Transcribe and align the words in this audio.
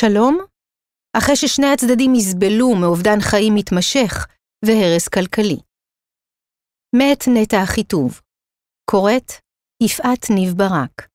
שלום? 0.00 0.38
אחרי 1.16 1.36
ששני 1.36 1.66
הצדדים 1.74 2.14
יסבלו 2.14 2.68
מאובדן 2.80 3.20
חיים 3.20 3.54
מתמשך 3.54 4.12
והרס 4.64 5.08
כלכלי. 5.08 5.60
מת 6.96 7.22
נטע 7.34 7.56
החיטוב. 7.62 8.20
קוראת 8.90 9.28
יפעת 9.82 10.24
ניב 10.30 10.50
ברק. 10.58 11.08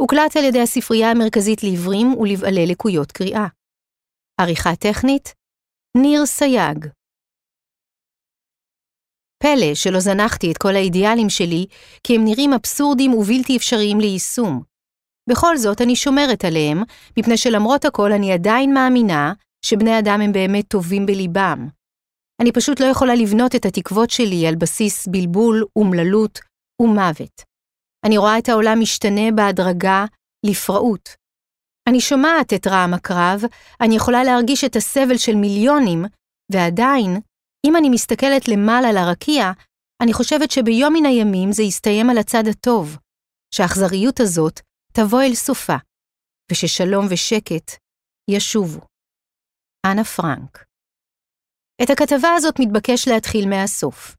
הוקלט 0.00 0.36
על 0.36 0.44
ידי 0.48 0.60
הספרייה 0.62 1.10
המרכזית 1.10 1.62
לעיוורים 1.62 2.06
ולבעלי 2.20 2.66
לקויות 2.72 3.12
קריאה. 3.12 3.46
עריכה 4.40 4.76
טכנית 4.76 5.34
ניר 6.02 6.26
סייג. 6.26 6.78
פלא 9.42 9.74
שלא 9.74 10.00
זנחתי 10.00 10.52
את 10.52 10.58
כל 10.58 10.74
האידיאלים 10.74 11.30
שלי, 11.30 11.66
כי 12.04 12.12
הם 12.16 12.22
נראים 12.24 12.50
אבסורדים 12.52 13.14
ובלתי 13.14 13.56
אפשריים 13.56 14.00
ליישום. 14.00 14.73
בכל 15.30 15.56
זאת, 15.56 15.80
אני 15.80 15.96
שומרת 15.96 16.44
עליהם, 16.44 16.82
מפני 17.18 17.36
שלמרות 17.36 17.84
הכל 17.84 18.12
אני 18.12 18.32
עדיין 18.32 18.74
מאמינה 18.74 19.32
שבני 19.64 19.98
אדם 19.98 20.20
הם 20.20 20.32
באמת 20.32 20.64
טובים 20.68 21.06
בליבם. 21.06 21.68
אני 22.42 22.52
פשוט 22.52 22.80
לא 22.80 22.86
יכולה 22.86 23.14
לבנות 23.14 23.54
את 23.54 23.64
התקוות 23.64 24.10
שלי 24.10 24.46
על 24.46 24.54
בסיס 24.54 25.06
בלבול, 25.06 25.64
אומללות 25.76 26.38
ומוות. 26.82 27.42
אני 28.06 28.18
רואה 28.18 28.38
את 28.38 28.48
העולם 28.48 28.80
משתנה 28.80 29.32
בהדרגה 29.34 30.04
לפראות. 30.46 31.08
אני 31.88 32.00
שומעת 32.00 32.52
את 32.52 32.66
רעם 32.66 32.94
הקרב, 32.94 33.42
אני 33.80 33.96
יכולה 33.96 34.24
להרגיש 34.24 34.64
את 34.64 34.76
הסבל 34.76 35.16
של 35.16 35.34
מיליונים, 35.34 36.04
ועדיין, 36.52 37.20
אם 37.66 37.76
אני 37.76 37.88
מסתכלת 37.88 38.48
למעלה 38.48 38.92
לרקיע, 38.92 39.52
אני 40.02 40.12
חושבת 40.12 40.50
שביום 40.50 40.92
מן 40.92 41.06
הימים 41.06 41.52
זה 41.52 41.62
יסתיים 41.62 42.10
על 42.10 42.18
הצד 42.18 42.46
הטוב, 42.46 42.96
שהאכזריות 43.54 44.20
הזאת 44.20 44.60
תבוא 44.96 45.22
אל 45.22 45.34
סופה, 45.34 45.76
וששלום 46.52 47.06
ושקט 47.10 47.70
ישובו. 48.30 48.80
אנה 49.86 50.04
פרנק 50.04 50.64
את 51.82 51.90
הכתבה 51.90 52.28
הזאת 52.36 52.60
מתבקש 52.60 53.08
להתחיל 53.08 53.48
מהסוף. 53.48 54.16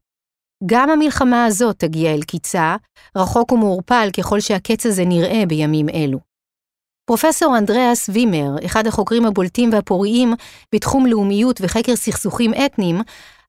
גם 0.66 0.90
המלחמה 0.90 1.44
הזאת 1.44 1.78
תגיע 1.78 2.14
אל 2.14 2.22
קיצה, 2.22 2.76
רחוק 3.16 3.52
ומעורפל 3.52 4.08
ככל 4.18 4.40
שהקץ 4.40 4.86
הזה 4.86 5.04
נראה 5.04 5.46
בימים 5.48 5.88
אלו. 5.88 6.18
פרופסור 7.06 7.58
אנדריאס 7.58 8.08
וימר, 8.08 8.66
אחד 8.66 8.86
החוקרים 8.86 9.26
הבולטים 9.26 9.72
והפוריים 9.72 10.28
בתחום 10.74 11.06
לאומיות 11.06 11.60
וחקר 11.60 11.96
סכסוכים 11.96 12.50
אתניים, 12.66 12.96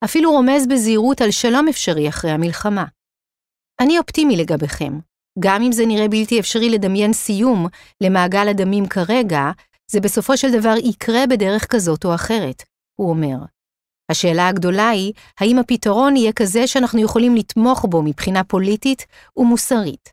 אפילו 0.05 0.31
רומז 0.31 0.67
בזהירות 0.67 1.21
על 1.21 1.31
שלום 1.31 1.67
אפשרי 1.67 2.09
אחרי 2.09 2.31
המלחמה. 2.31 2.85
אני 3.81 3.97
אופטימי 3.97 4.37
לגביכם. 4.37 4.93
גם 5.39 5.61
אם 5.61 5.71
זה 5.71 5.85
נראה 5.85 6.07
בלתי 6.07 6.39
אפשרי 6.39 6.69
לדמיין 6.69 7.13
סיום 7.13 7.67
למעגל 8.03 8.47
הדמים 8.47 8.87
כרגע, 8.87 9.51
זה 9.91 9.99
בסופו 9.99 10.37
של 10.37 10.59
דבר 10.59 10.73
יקרה 10.83 11.27
בדרך 11.29 11.67
כזאת 11.71 12.05
או 12.05 12.15
אחרת, 12.15 12.63
הוא 12.95 13.09
אומר. 13.09 13.37
השאלה 14.11 14.47
הגדולה 14.47 14.89
היא, 14.89 15.13
האם 15.39 15.59
הפתרון 15.59 16.15
יהיה 16.15 16.31
כזה 16.33 16.67
שאנחנו 16.67 17.01
יכולים 17.01 17.35
לתמוך 17.35 17.85
בו 17.89 18.01
מבחינה 18.01 18.43
פוליטית 18.43 19.05
ומוסרית. 19.37 20.09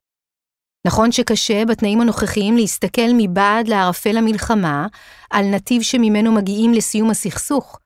נכון 0.86 1.12
שקשה 1.12 1.64
בתנאים 1.64 2.00
הנוכחיים 2.00 2.56
להסתכל 2.56 3.10
מבעד 3.16 3.68
לערפל 3.68 4.16
המלחמה, 4.16 4.86
על 5.30 5.44
נתיב 5.44 5.82
שממנו 5.82 6.32
מגיעים 6.32 6.72
לסיום 6.72 7.10
הסכסוך, 7.10 7.78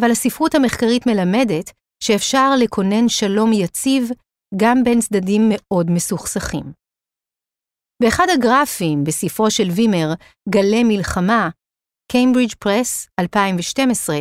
אבל 0.00 0.10
הספרות 0.10 0.54
המחקרית 0.54 1.06
מלמדת 1.06 1.72
שאפשר 2.02 2.50
לכונן 2.58 3.08
שלום 3.08 3.52
יציב 3.52 4.10
גם 4.56 4.84
בין 4.84 5.00
צדדים 5.00 5.42
מאוד 5.48 5.90
מסוכסכים. 5.90 6.64
באחד 8.02 8.26
הגרפים 8.34 9.04
בספרו 9.04 9.50
של 9.50 9.68
וימר, 9.70 10.14
גלי 10.48 10.84
מלחמה, 10.84 11.48
קיימברידג' 12.12 12.54
פרס, 12.58 13.08
2012, 13.20 14.16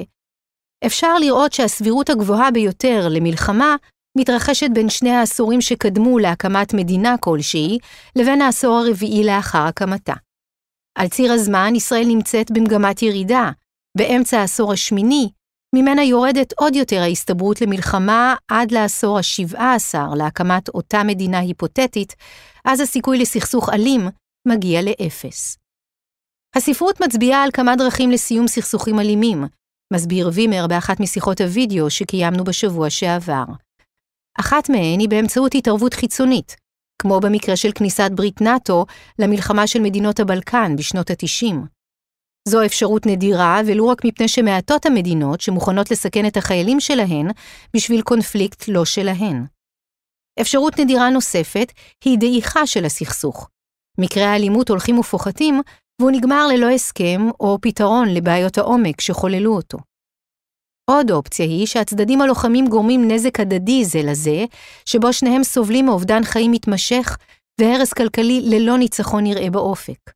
אפשר 0.86 1.17
לראות 1.17 1.53
שהסבירות 1.53 2.09
הגבוהה 2.09 2.52
ביותר 2.52 3.07
למלחמה 3.09 3.75
מתרחשת 4.18 4.68
בין 4.74 4.90
שני 4.90 5.12
העשורים 5.12 5.62
שקדמו 5.62 6.19
להקמת 6.19 6.74
מדינה 6.74 7.18
כלשהי, 7.19 7.78
לבין 8.16 8.41
העשור 8.41 8.78
הרביעי 8.78 9.24
לאחר 9.24 9.62
הקמתה. 9.68 10.13
על 10.97 11.07
ציר 11.07 11.31
הזמן 11.31 11.75
ישראל 11.75 12.06
נמצאת 12.07 12.51
במגמת 12.51 13.01
ירידה. 13.01 13.51
באמצע 13.97 14.40
העשור 14.40 14.74
השמיני, 14.74 15.29
ממנה 15.78 16.03
יורדת 16.03 16.53
עוד 16.58 16.75
יותר 16.75 17.02
ההסתברות 17.02 17.62
למלחמה 17.62 18.36
עד 18.47 18.72
לעשור 18.72 19.18
ה-17 19.18 20.16
להקמת 20.16 20.69
אותה 20.69 21.03
מדינה 21.03 21.40
היפותטית, 21.40 22.16
אז 22.66 22.80
הסיכוי 22.80 23.18
לסכסוך 23.18 23.69
אלים 23.69 24.02
מגיע 24.47 24.81
לאפס. 24.81 25.58
הספרות 26.56 27.02
מצביעה 27.02 27.44
על 27.44 27.50
כמה 27.53 27.75
דרכים 27.75 28.12
לסיום 28.12 28.47
סכסוכים 28.47 29.00
אלימים, 29.00 29.44
מסביר 29.94 30.30
וימר 30.34 30.68
באחת 30.68 31.00
משיחות 31.00 31.41
הוידאו 31.41 31.90
שקיימנו 31.90 32.44
בשבוע 32.44 32.90
שעבר. 32.90 33.46
אחת 34.40 34.69
מהן 34.69 35.00
היא 35.00 35.09
באמצעות 35.09 35.56
התערבות 35.56 35.94
חיצונית, 35.94 36.56
כמו 37.02 37.19
במקרה 37.19 37.56
של 37.56 37.72
כניסת 37.75 38.12
ברית 38.16 38.42
נאט"ו 38.42 38.86
למלחמה 39.19 39.68
של 39.68 39.80
מדינות 39.80 40.19
הבלקן 40.19 40.75
בשנות 40.75 41.09
ה-90. 41.09 41.75
זו 42.47 42.66
אפשרות 42.66 43.06
נדירה, 43.06 43.61
ולו 43.67 43.88
רק 43.88 44.06
מפני 44.06 44.28
שמעטות 44.28 44.85
המדינות 44.85 45.41
שמוכנות 45.41 45.91
לסכן 45.91 46.28
את 46.28 46.38
החיילים 46.38 46.79
שלהן 46.79 47.28
בשביל 47.75 48.01
קונפליקט 48.01 48.67
לא 48.67 48.85
שלהן. 48.85 49.45
אפשרות 50.41 50.79
נדירה 50.79 51.09
נוספת 51.09 51.72
היא 52.06 52.17
דעיכה 52.17 52.67
של 52.67 52.85
הסכסוך. 52.85 53.50
מקרי 54.00 54.23
האלימות 54.23 54.69
הולכים 54.69 55.00
ופוחתים, 55.00 55.61
והוא 56.00 56.11
נגמר 56.11 56.47
ללא 56.47 56.69
הסכם 56.69 57.22
או 57.39 57.57
פתרון 57.61 58.09
לבעיות 58.13 58.57
העומק 58.57 59.01
שחוללו 59.01 59.56
אותו. 59.56 59.77
עוד 60.91 61.12
אופציה 61.12 61.45
היא 61.45 61.66
שהצדדים 61.66 62.22
הלוחמים 62.22 62.67
גורמים 62.67 63.12
נזק 63.12 63.39
הדדי 63.39 63.85
זה 63.85 64.00
לזה, 64.03 64.45
שבו 64.85 65.13
שניהם 65.13 65.44
סובלים 65.44 65.85
מאובדן 65.85 66.23
חיים 66.23 66.51
מתמשך 66.51 67.17
והרס 67.62 67.94
כלכלי 67.94 68.41
ללא 68.44 68.77
ניצחון 68.77 69.23
נראה 69.23 69.50
באופק. 69.50 70.12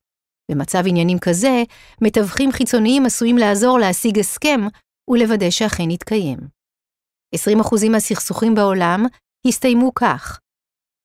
במצב 0.49 0.83
עניינים 0.87 1.19
כזה, 1.19 1.63
מתווכים 2.01 2.51
חיצוניים 2.51 3.05
עשויים 3.05 3.37
לעזור 3.37 3.79
להשיג 3.79 4.19
הסכם 4.19 4.61
ולוודא 5.09 5.49
שאכן 5.49 5.91
יתקיים. 5.91 6.37
20% 7.35 7.89
מהסכסוכים 7.89 8.55
בעולם 8.55 9.05
הסתיימו 9.47 9.93
כך. 9.93 10.39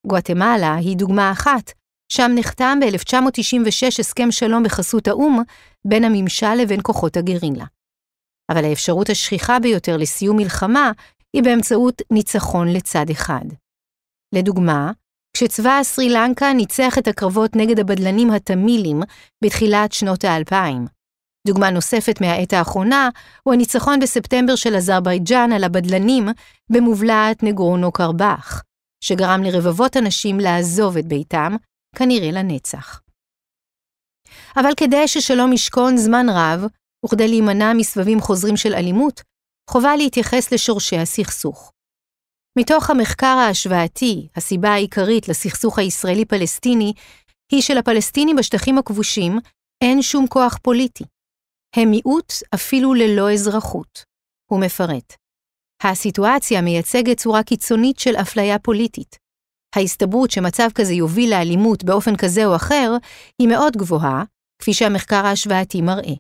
גואטמלה 0.07 0.75
היא 0.75 0.97
דוגמה 0.97 1.33
אחת, 1.33 1.73
שם 2.13 2.31
נחתם 2.35 2.79
ב-1996 2.81 4.01
הסכם 4.01 4.31
שלום 4.31 4.63
בחסות 4.63 5.09
האו"ם 5.09 5.43
בין 5.85 6.05
הממשל 6.05 6.55
לבין 6.55 6.81
כוחות 6.83 7.17
הגרילה. 7.17 7.65
אבל 8.51 8.65
האפשרות 8.65 9.11
השכיחה 9.11 9.59
ביותר 9.59 9.97
לסיום 9.97 10.37
מלחמה 10.37 10.93
היא 11.33 11.43
באמצעות 11.43 12.03
ניצחון 12.11 12.69
לצד 12.69 13.11
אחד. 13.11 13.45
לדוגמה, 14.35 14.93
כשצבא 15.37 15.81
סרי 15.83 16.09
לנקה 16.09 16.53
ניצח 16.53 16.99
את 16.99 17.09
הקרבות 17.09 17.57
נגד 17.57 17.79
הבדלנים 17.79 18.31
התמילים 18.31 19.01
בתחילת 19.45 19.93
שנות 19.93 20.25
האלפיים. 20.25 20.87
דוגמה 21.47 21.71
נוספת 21.71 22.21
מהעת 22.21 22.53
האחרונה 22.53 23.09
הוא 23.43 23.55
הניצחון 23.55 24.01
בספטמבר 24.01 24.57
של 24.57 24.77
אזרבייג'אן 24.77 25.53
על 25.53 25.65
הבדלנים 25.65 26.29
במובלעת 26.73 27.43
נגרונו 27.43 27.93
קרבאח, 27.93 28.63
שגרם 29.05 29.43
לרבבות 29.43 29.97
אנשים 29.97 30.41
לעזוב 30.41 30.97
את 30.97 31.07
ביתם, 31.07 31.57
כנראה 31.97 32.31
לנצח. 32.31 33.01
אבל 34.57 34.71
כדי 34.77 35.09
ששלום 35.09 35.53
ישכון 35.53 35.97
זמן 35.97 36.27
רב, 36.29 36.65
וכדי 37.07 37.29
להימנע 37.29 37.73
מסבבים 37.73 38.21
חוזרים 38.21 38.57
של 38.57 38.75
אלימות, 38.75 39.23
חובה 39.71 39.97
להתייחס 39.97 40.53
לשורשי 40.53 40.99
הסכסוך. 40.99 41.74
מתוך 42.59 42.91
המחקר 42.91 43.27
ההשוואתי, 43.27 44.29
הסיבה 44.37 44.69
העיקרית 44.69 45.29
לסכסוך 45.29 45.79
הישראלי-פלסטיני 45.79 46.93
היא 47.53 47.63
שלפלסטינים 47.63 48.37
בשטחים 48.37 48.79
הכבושים 48.79 49.39
אין 49.85 50.03
שום 50.03 50.27
כוח 50.27 50.59
פוליטי. 50.63 51.05
הם 51.77 51.91
מיעוט 51.91 52.33
אפילו 52.55 52.95
ללא 52.95 53.33
אזרחות. 53.33 54.05
הוא 54.51 54.61
מפרט. 54.61 55.15
הסיטואציה 55.83 56.63
מייצגת 56.63 57.17
צורה 57.17 57.43
קיצונית 57.43 57.99
של 57.99 58.17
אפליה 58.17 58.59
פוליטית. 58.59 59.19
ההסתברות 59.77 60.31
שמצב 60.31 60.69
כזה 60.75 60.93
יוביל 60.93 61.31
לאלימות 61.31 61.85
באופן 61.85 62.17
כזה 62.17 62.47
או 62.47 62.57
אחר 62.57 62.93
היא 63.39 63.49
מאוד 63.49 63.77
גבוהה, 63.77 64.25
כפי 64.59 64.75
שהמחקר 64.75 65.27
ההשוואתי 65.27 65.83
מראה. 65.83 66.15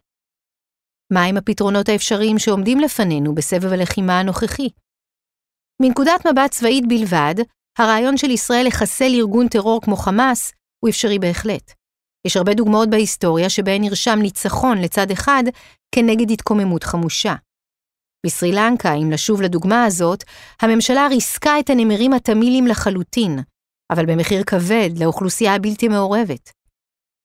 מהם 1.12 1.36
הפתרונות 1.36 1.88
האפשריים 1.88 2.38
שעומדים 2.38 2.78
לפנינו 2.78 3.34
בסבב 3.34 3.72
הלחימה 3.72 4.20
הנוכחי? 4.20 4.68
מנקודת 5.82 6.26
מבט 6.26 6.50
צבאית 6.50 6.88
בלבד, 6.88 7.34
הרעיון 7.78 8.16
של 8.16 8.30
ישראל 8.30 8.66
לחסל 8.66 9.14
ארגון 9.14 9.48
טרור 9.48 9.80
כמו 9.82 9.96
חמאס 9.96 10.52
הוא 10.80 10.90
אפשרי 10.90 11.18
בהחלט. 11.18 11.72
יש 12.26 12.36
הרבה 12.36 12.54
דוגמאות 12.54 12.90
בהיסטוריה 12.90 13.50
שבהן 13.50 13.82
נרשם 13.82 14.18
ניצחון 14.22 14.78
לצד 14.78 15.10
אחד 15.10 15.44
כנגד 15.94 16.30
התקוממות 16.30 16.84
חמושה. 16.84 17.34
בסרי 18.26 18.52
לנקה, 18.52 18.94
אם 18.94 19.10
נשוב 19.10 19.42
לדוגמה 19.42 19.84
הזאת, 19.84 20.24
הממשלה 20.62 21.06
ריסקה 21.06 21.60
את 21.60 21.70
הנמרים 21.70 22.12
התמילים 22.12 22.66
לחלוטין, 22.66 23.38
אבל 23.92 24.06
במחיר 24.06 24.44
כבד 24.44 24.90
לאוכלוסייה 25.00 25.54
הבלתי 25.54 25.88
מעורבת. 25.88 26.50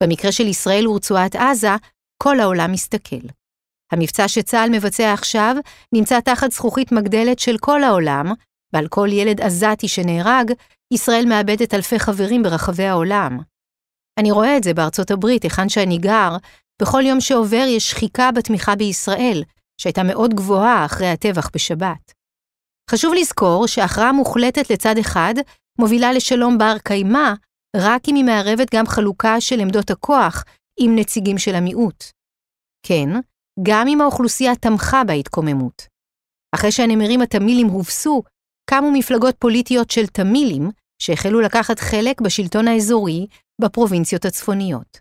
במקרה 0.04 0.32
של 0.32 0.48
ישראל 0.48 0.88
ורצועת 0.88 1.36
עזה, 1.36 1.76
כל 2.24 2.40
העולם 2.40 2.72
מסתכל. 2.72 3.28
המבצע 3.92 4.28
שצה"ל 4.28 4.70
מבצע 4.70 5.14
עכשיו 5.14 5.56
נמצא 5.94 6.20
תחת 6.20 6.52
זכוכית 6.52 6.92
מגדלת 6.92 7.40
של 7.40 7.58
כל 7.58 7.84
העולם, 7.84 8.34
ועל 8.74 8.88
כל 8.88 9.08
ילד 9.12 9.42
עזתי 9.42 9.88
שנהרג, 9.88 10.52
ישראל 10.94 11.26
מאבדת 11.26 11.74
אלפי 11.74 12.00
חברים 12.00 12.44
ברחבי 12.44 12.86
העולם. 12.86 13.40
אני 14.20 14.32
רואה 14.32 14.58
את 14.58 14.64
זה 14.64 14.74
בארצות 14.74 15.12
הברית, 15.12 15.44
היכן 15.44 15.70
שאני 15.70 15.98
גר, 15.98 16.38
בכל 16.82 17.02
יום 17.06 17.22
שעובר 17.22 17.66
יש 17.68 17.92
שחיקה 17.92 18.32
בתמיכה 18.32 18.76
בישראל, 18.76 19.44
שהייתה 19.82 20.04
מאוד 20.04 20.34
גבוהה 20.34 20.86
אחרי 20.86 21.08
הטבח 21.08 21.50
בשבת. 21.54 22.14
חשוב 22.92 23.14
לזכור 23.14 23.68
שהכרעה 23.68 24.12
מוחלטת 24.12 24.70
לצד 24.70 24.98
אחד 24.98 25.34
מובילה 25.80 26.14
לשלום 26.14 26.58
בר 26.58 26.78
קיימא, 26.84 27.34
רק 27.76 28.02
אם 28.08 28.16
היא 28.16 28.24
מערבת 28.24 28.76
גם 28.76 28.88
חלוקה 28.88 29.42
של 29.42 29.60
עמדות 29.60 29.90
הכוח 29.90 30.44
עם 30.80 30.96
נציגים 30.96 31.38
של 31.38 31.56
המיעוט. 31.56 32.04
כן, 32.86 33.10
גם 33.62 33.88
אם 33.88 34.02
האוכלוסייה 34.02 34.56
תמכה 34.56 35.04
בהתקוממות. 35.04 35.88
אחרי 36.56 36.72
שהנמרים 36.72 37.22
התמילים 37.22 37.68
הובסו, 37.68 38.24
קמו 38.70 38.92
מפלגות 38.92 39.36
פוליטיות 39.40 39.92
של 39.92 40.08
תמילים, 40.08 40.70
שהחלו 41.02 41.42
לקחת 41.42 41.80
חלק 41.80 42.22
בשלטון 42.22 42.68
האזורי 42.68 43.28
בפרובינציות 43.62 44.26
הצפוניות. 44.26 45.00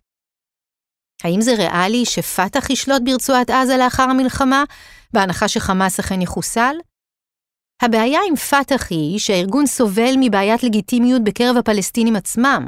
האם 1.25 1.41
זה 1.41 1.55
ריאלי 1.55 2.05
שפת"ח 2.05 2.71
ישלוט 2.71 3.03
ברצועת 3.05 3.51
עזה 3.51 3.77
לאחר 3.77 4.03
המלחמה, 4.03 4.65
בהנחה 5.13 5.49
שחמאס 5.49 6.01
אכן 6.01 6.23
יחוסל? 6.23 6.77
הבעיה 7.83 8.21
עם 8.29 8.37
פת"ח 8.37 8.91
היא 8.91 9.19
שהארגון 9.19 9.67
סובל 9.67 10.15
מבעיית 10.21 10.63
לגיטימיות 10.63 11.25
בקרב 11.25 11.57
הפלסטינים 11.57 12.17
עצמם. 12.17 12.67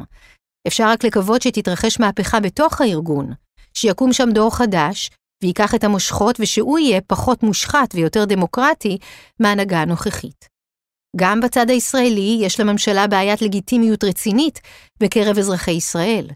אפשר 0.67 0.89
רק 0.89 1.05
לקוות 1.05 1.43
שתתרחש 1.43 2.01
מהפכה 2.01 2.41
בתוך 2.41 2.81
הארגון, 2.81 3.33
שיקום 3.75 4.13
שם 4.13 4.31
דור 4.31 4.57
חדש, 4.57 5.11
וייקח 5.43 5.75
את 5.75 5.85
המושכות 5.85 6.37
ושהוא 6.41 6.79
יהיה 6.79 7.01
פחות 7.01 7.43
מושחת 7.43 7.95
ויותר 7.95 8.25
דמוקרטי 8.25 8.99
מההנהגה 9.41 9.83
הנוכחית. 9.83 10.49
גם 11.17 11.41
בצד 11.41 11.71
הישראלי 11.71 12.39
יש 12.41 12.61
לממשלה 12.61 13.07
בעיית 13.07 13.43
לגיטימיות 13.43 14.05
רצינית 14.05 14.61
בקרב 15.03 15.39
אזרחי 15.39 15.71
ישראל. 15.71 16.27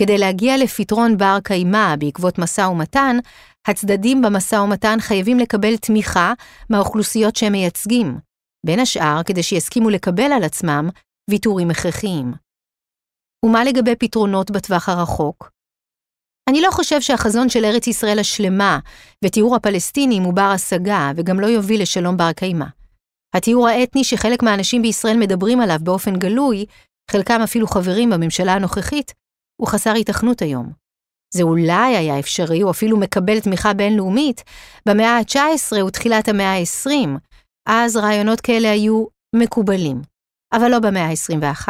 כדי 0.00 0.18
להגיע 0.18 0.56
לפתרון 0.56 1.16
בר 1.16 1.38
קיימא 1.44 1.96
בעקבות 1.98 2.38
משא 2.38 2.60
ומתן, 2.60 3.16
הצדדים 3.68 4.22
במשא 4.22 4.56
ומתן 4.56 4.96
חייבים 5.00 5.38
לקבל 5.38 5.76
תמיכה 5.76 6.32
מהאוכלוסיות 6.70 7.36
שהם 7.36 7.52
מייצגים, 7.52 8.18
בין 8.66 8.80
השאר 8.80 9.22
כדי 9.22 9.42
שיסכימו 9.42 9.90
לקבל 9.90 10.32
על 10.32 10.44
עצמם 10.44 10.88
ויתורים 11.30 11.70
הכרחיים. 11.70 12.32
ומה 13.44 13.64
לגבי 13.64 13.96
פתרונות 13.96 14.50
בטווח 14.50 14.88
הרחוק? 14.88 15.50
אני 16.48 16.60
לא 16.60 16.70
חושב 16.70 17.00
שהחזון 17.00 17.48
של 17.48 17.64
ארץ 17.64 17.86
ישראל 17.86 18.18
השלמה 18.18 18.78
ותיאור 19.24 19.56
הפלסטינים 19.56 20.22
הוא 20.22 20.34
בר 20.34 20.50
השגה 20.54 21.12
וגם 21.16 21.40
לא 21.40 21.46
יוביל 21.46 21.82
לשלום 21.82 22.16
בר 22.16 22.32
קיימא. 22.32 22.66
התיאור 23.34 23.68
האתני 23.68 24.04
שחלק 24.04 24.42
מהאנשים 24.42 24.82
בישראל 24.82 25.16
מדברים 25.16 25.60
עליו 25.60 25.78
באופן 25.82 26.16
גלוי, 26.16 26.66
חלקם 27.10 27.40
אפילו 27.44 27.66
חברים 27.66 28.10
בממשלה 28.10 28.54
הנוכחית, 28.54 29.12
הוא 29.60 29.68
חסר 29.68 29.92
התכנות 29.94 30.42
היום. 30.42 30.72
זה 31.34 31.42
אולי 31.42 31.96
היה 31.96 32.18
אפשרי, 32.18 32.62
או 32.62 32.70
אפילו 32.70 32.96
מקבל 32.96 33.40
תמיכה 33.40 33.74
בינלאומית, 33.74 34.42
במאה 34.88 35.18
ה-19 35.18 35.84
ותחילת 35.84 36.28
המאה 36.28 36.52
ה-20, 36.58 37.08
אז 37.68 37.96
רעיונות 37.96 38.40
כאלה 38.40 38.70
היו 38.70 39.04
מקובלים, 39.36 40.02
אבל 40.52 40.70
לא 40.70 40.78
במאה 40.78 41.06
ה-21. 41.06 41.68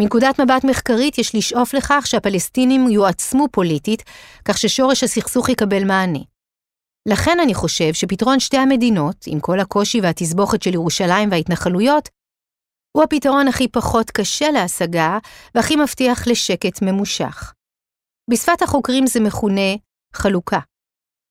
מנקודת 0.00 0.40
מבט 0.40 0.64
מחקרית 0.64 1.18
יש 1.18 1.34
לשאוף 1.34 1.74
לכך 1.74 2.06
שהפלסטינים 2.06 2.90
יועצמו 2.90 3.46
פוליטית, 3.52 4.02
כך 4.44 4.58
ששורש 4.58 5.04
הסכסוך 5.04 5.48
יקבל 5.48 5.84
מענה. 5.84 6.18
לכן 7.08 7.40
אני 7.42 7.54
חושב 7.54 7.92
שפתרון 7.92 8.40
שתי 8.40 8.56
המדינות, 8.56 9.16
עם 9.26 9.40
כל 9.40 9.60
הקושי 9.60 10.00
והתסבוכת 10.00 10.62
של 10.62 10.74
ירושלים 10.74 11.30
וההתנחלויות, 11.30 12.08
הוא 12.96 13.04
הפתרון 13.04 13.48
הכי 13.48 13.68
פחות 13.68 14.10
קשה 14.10 14.50
להשגה 14.50 15.18
והכי 15.54 15.76
מבטיח 15.76 16.26
לשקט 16.26 16.82
ממושך. 16.82 17.52
בשפת 18.30 18.62
החוקרים 18.62 19.06
זה 19.06 19.20
מכונה 19.20 19.76
חלוקה. 20.14 20.58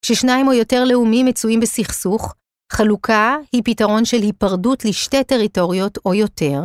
כששניים 0.05 0.47
או 0.47 0.53
יותר 0.53 0.83
לאומים 0.83 1.25
מצויים 1.25 1.59
בסכסוך, 1.59 2.33
חלוקה 2.73 3.35
היא 3.51 3.61
פתרון 3.65 4.05
של 4.05 4.17
היפרדות 4.17 4.85
לשתי 4.85 5.23
טריטוריות 5.23 5.97
או 6.05 6.13
יותר, 6.13 6.61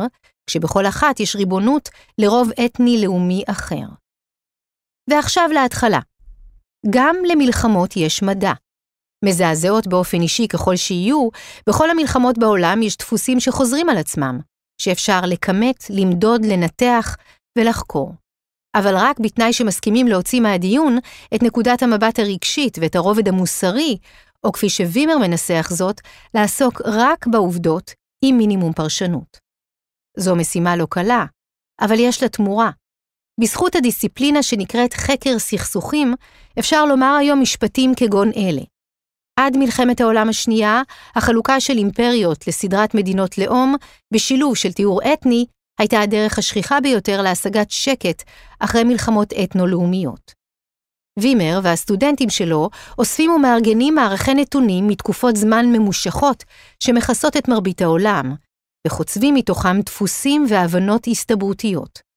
כשבכל 0.47 0.85
אחת 0.85 1.19
יש 1.19 1.35
ריבונות 1.35 1.89
לרוב 2.17 2.49
אתני-לאומי 2.65 3.43
אחר. 3.47 3.85
ועכשיו 5.09 5.49
להתחלה. 5.53 5.99
גם 6.89 7.15
למלחמות 7.31 7.97
יש 7.97 8.23
מדע. 8.23 8.53
מזעזעות 9.25 9.87
באופן 9.87 10.21
אישי 10.21 10.47
ככל 10.47 10.75
שיהיו, 10.75 11.29
בכל 11.69 11.89
המלחמות 11.89 12.37
בעולם 12.37 12.81
יש 12.81 12.97
דפוסים 12.97 13.39
שחוזרים 13.39 13.89
על 13.89 13.97
עצמם, 13.97 14.39
שאפשר 14.81 15.21
לכמת, 15.27 15.83
למדוד, 15.89 16.45
לנתח 16.45 17.15
ולחקור. 17.57 18.13
אבל 18.75 18.97
רק 18.97 19.19
בתנאי 19.19 19.53
שמסכימים 19.53 20.07
להוציא 20.07 20.41
מהדיון 20.41 20.97
את 21.35 21.43
נקודת 21.43 21.83
המבט 21.83 22.19
הרגשית 22.19 22.77
ואת 22.81 22.95
הרובד 22.95 23.27
המוסרי, 23.27 23.97
או 24.43 24.51
כפי 24.51 24.69
שווימר 24.69 25.17
מנסח 25.17 25.67
זאת, 25.71 26.01
לעסוק 26.33 26.81
רק 26.85 27.27
בעובדות 27.27 27.91
עם 28.25 28.37
מינימום 28.37 28.73
פרשנות. 28.73 29.46
זו 30.17 30.35
משימה 30.35 30.75
לא 30.75 30.87
קלה, 30.89 31.25
אבל 31.81 31.99
יש 31.99 32.23
לה 32.23 32.29
תמורה. 32.29 32.71
בזכות 33.39 33.75
הדיסציפלינה 33.75 34.43
שנקראת 34.43 34.93
חקר 34.93 35.39
סכסוכים, 35.39 36.13
אפשר 36.59 36.85
לומר 36.85 37.15
היום 37.19 37.41
משפטים 37.41 37.95
כגון 37.95 38.31
אלה. 38.37 38.61
עד 39.39 39.57
מלחמת 39.57 40.01
העולם 40.01 40.29
השנייה, 40.29 40.81
החלוקה 41.15 41.59
של 41.59 41.77
אימפריות 41.77 42.47
לסדרת 42.47 42.95
מדינות 42.95 43.37
לאום, 43.37 43.75
בשילוב 44.13 44.55
של 44.55 44.71
תיאור 44.71 45.13
אתני, 45.13 45.45
הייתה 45.79 46.01
הדרך 46.01 46.37
השכיחה 46.37 46.81
ביותר 46.81 47.21
להשגת 47.21 47.71
שקט 47.71 48.23
אחרי 48.59 48.83
מלחמות 48.83 49.33
אתנו-לאומיות. 49.43 50.31
וימר 51.19 51.59
והסטודנטים 51.63 52.29
שלו 52.29 52.69
אוספים 52.97 53.31
ומארגנים 53.31 53.95
מערכי 53.95 54.33
נתונים 54.33 54.87
מתקופות 54.87 55.35
זמן 55.35 55.65
ממושכות 55.65 56.43
שמכסות 56.79 57.37
את 57.37 57.47
מרבית 57.47 57.81
העולם, 57.81 58.35
וחוצבים 58.87 59.33
מתוכם 59.33 59.81
דפוסים 59.81 60.45
והבנות 60.49 61.07
הסתברותיות. 61.07 62.07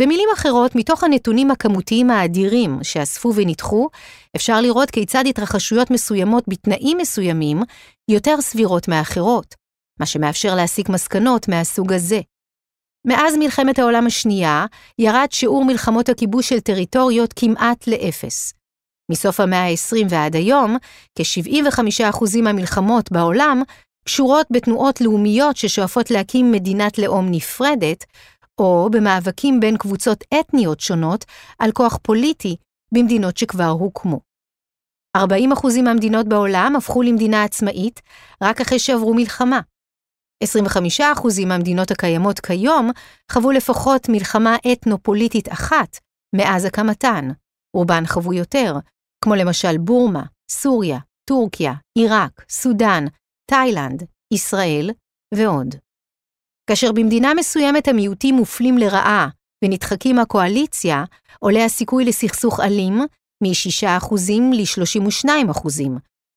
במילים 0.00 0.28
אחרות, 0.34 0.74
מתוך 0.74 1.04
הנתונים 1.04 1.50
הכמותיים 1.50 2.10
האדירים 2.10 2.78
שאספו 2.82 3.32
וניתחו, 3.34 3.88
אפשר 4.36 4.60
לראות 4.60 4.90
כיצד 4.90 5.24
התרחשויות 5.28 5.90
מסוימות 5.90 6.44
בתנאים 6.48 6.98
מסוימים 6.98 7.60
יותר 8.10 8.40
סבירות 8.40 8.88
מאחרות, 8.88 9.54
מה 10.00 10.06
שמאפשר 10.06 10.54
להסיק 10.54 10.88
מסקנות 10.88 11.48
מהסוג 11.48 11.92
הזה. 11.92 12.20
מאז 13.06 13.36
מלחמת 13.38 13.78
העולם 13.78 14.06
השנייה, 14.06 14.66
ירד 14.98 15.28
שיעור 15.30 15.64
מלחמות 15.64 16.08
הכיבוש 16.08 16.48
של 16.48 16.60
טריטוריות 16.60 17.32
כמעט 17.32 17.86
לאפס. 17.86 18.54
מסוף 19.10 19.40
המאה 19.40 19.64
ה-20 19.68 20.06
ועד 20.08 20.36
היום, 20.36 20.76
כ-75% 21.18 22.42
מהמלחמות 22.42 23.12
בעולם 23.12 23.62
קשורות 24.04 24.46
בתנועות 24.50 25.00
לאומיות 25.00 25.56
ששואפות 25.56 26.10
להקים 26.10 26.52
מדינת 26.52 26.98
לאום 26.98 27.26
נפרדת, 27.30 28.04
או 28.58 28.88
במאבקים 28.92 29.60
בין 29.60 29.76
קבוצות 29.76 30.24
אתניות 30.40 30.80
שונות 30.80 31.24
על 31.58 31.72
כוח 31.72 31.98
פוליטי 32.02 32.56
במדינות 32.94 33.36
שכבר 33.36 33.68
הוקמו. 33.68 34.20
40% 35.16 35.20
מהמדינות 35.82 36.28
בעולם 36.28 36.76
הפכו 36.76 37.02
למדינה 37.02 37.44
עצמאית 37.44 38.00
רק 38.42 38.60
אחרי 38.60 38.78
שעברו 38.78 39.14
מלחמה. 39.14 39.60
25% 40.44 41.46
מהמדינות 41.46 41.90
הקיימות 41.90 42.40
כיום 42.40 42.90
חוו 43.32 43.50
לפחות 43.50 44.08
מלחמה 44.08 44.56
אתנו-פוליטית 44.72 45.52
אחת 45.52 45.98
מאז 46.36 46.64
הקמתן, 46.64 47.28
רובן 47.76 48.06
חוו 48.06 48.32
יותר, 48.32 48.76
כמו 49.24 49.34
למשל 49.34 49.78
בורמה, 49.78 50.22
סוריה, 50.50 50.98
טורקיה, 51.24 51.72
עיראק, 51.98 52.44
סודאן, 52.48 53.04
תאילנד, 53.52 54.02
ישראל 54.34 54.90
ועוד. 55.34 55.74
כאשר 56.70 56.92
במדינה 56.92 57.34
מסוימת 57.34 57.88
המיעוטים 57.88 58.34
מופלים 58.34 58.78
לרעה 58.78 59.28
ונדחקים 59.64 60.16
מהקואליציה, 60.16 61.04
עולה 61.38 61.64
הסיכוי 61.64 62.04
לסכסוך 62.04 62.60
אלים 62.60 62.94
מ-6% 63.42 64.14
ל-32%, 64.52 65.68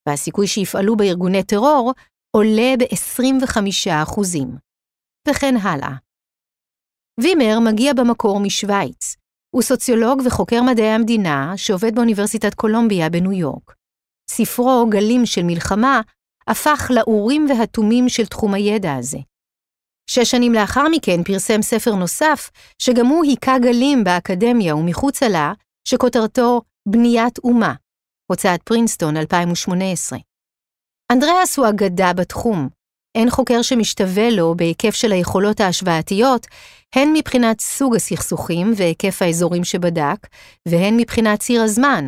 והסיכוי 0.08 0.48
שיפעלו 0.48 0.96
בארגוני 0.96 1.44
טרור 1.44 1.94
עולה 2.36 2.74
ב-25%, 2.80 4.22
וכן 5.28 5.56
הלאה. 5.62 5.96
וימר 7.20 7.60
מגיע 7.60 7.94
במקור 7.94 8.40
משוויץ. 8.40 9.16
הוא 9.56 9.62
סוציולוג 9.62 10.22
וחוקר 10.26 10.62
מדעי 10.62 10.90
המדינה 10.90 11.54
שעובד 11.56 11.96
באוניברסיטת 11.96 12.54
קולומביה 12.54 13.10
בניו 13.10 13.32
יורק. 13.32 13.76
ספרו 14.30 14.86
"גלים 14.90 15.26
של 15.26 15.44
מלחמה" 15.44 16.02
הפך 16.48 16.92
לאורים 16.94 17.48
והתומים 17.50 18.10
של 18.10 18.26
תחום 18.26 18.54
הידע 18.54 18.94
הזה. 18.96 19.18
שש 20.10 20.32
שנים 20.32 20.54
לאחר 20.54 20.88
מכן 20.92 21.24
פרסם 21.24 21.62
ספר 21.62 21.96
נוסף, 21.96 22.52
שגם 22.80 23.08
הוא 23.08 23.24
היכה 23.24 23.60
גלים 23.60 24.04
באקדמיה 24.04 24.76
ומחוצה 24.76 25.28
לה, 25.28 25.54
שכותרתו 25.88 26.62
בניית 26.88 27.38
אומה, 27.38 27.74
הוצאת 28.32 28.64
פרינסטון 28.64 29.18
2018. 29.18 30.20
אנדריאס 31.12 31.58
הוא 31.58 31.70
אגדה 31.70 32.14
בתחום. 32.14 32.70
אין 33.16 33.30
חוקר 33.30 33.62
שמשתווה 33.62 34.30
לו 34.30 34.56
בהיקף 34.58 34.96
של 34.96 35.12
היכולות 35.12 35.60
ההשוואתיות, 35.60 36.48
הן 36.96 37.14
מבחינת 37.14 37.62
סוג 37.62 37.96
הסכסוכים 37.96 38.74
והיקף 38.76 39.22
האזורים 39.22 39.64
שבדק, 39.64 40.28
והן 40.68 40.98
מבחינת 40.98 41.40
ציר 41.40 41.62
הזמן. 41.62 42.08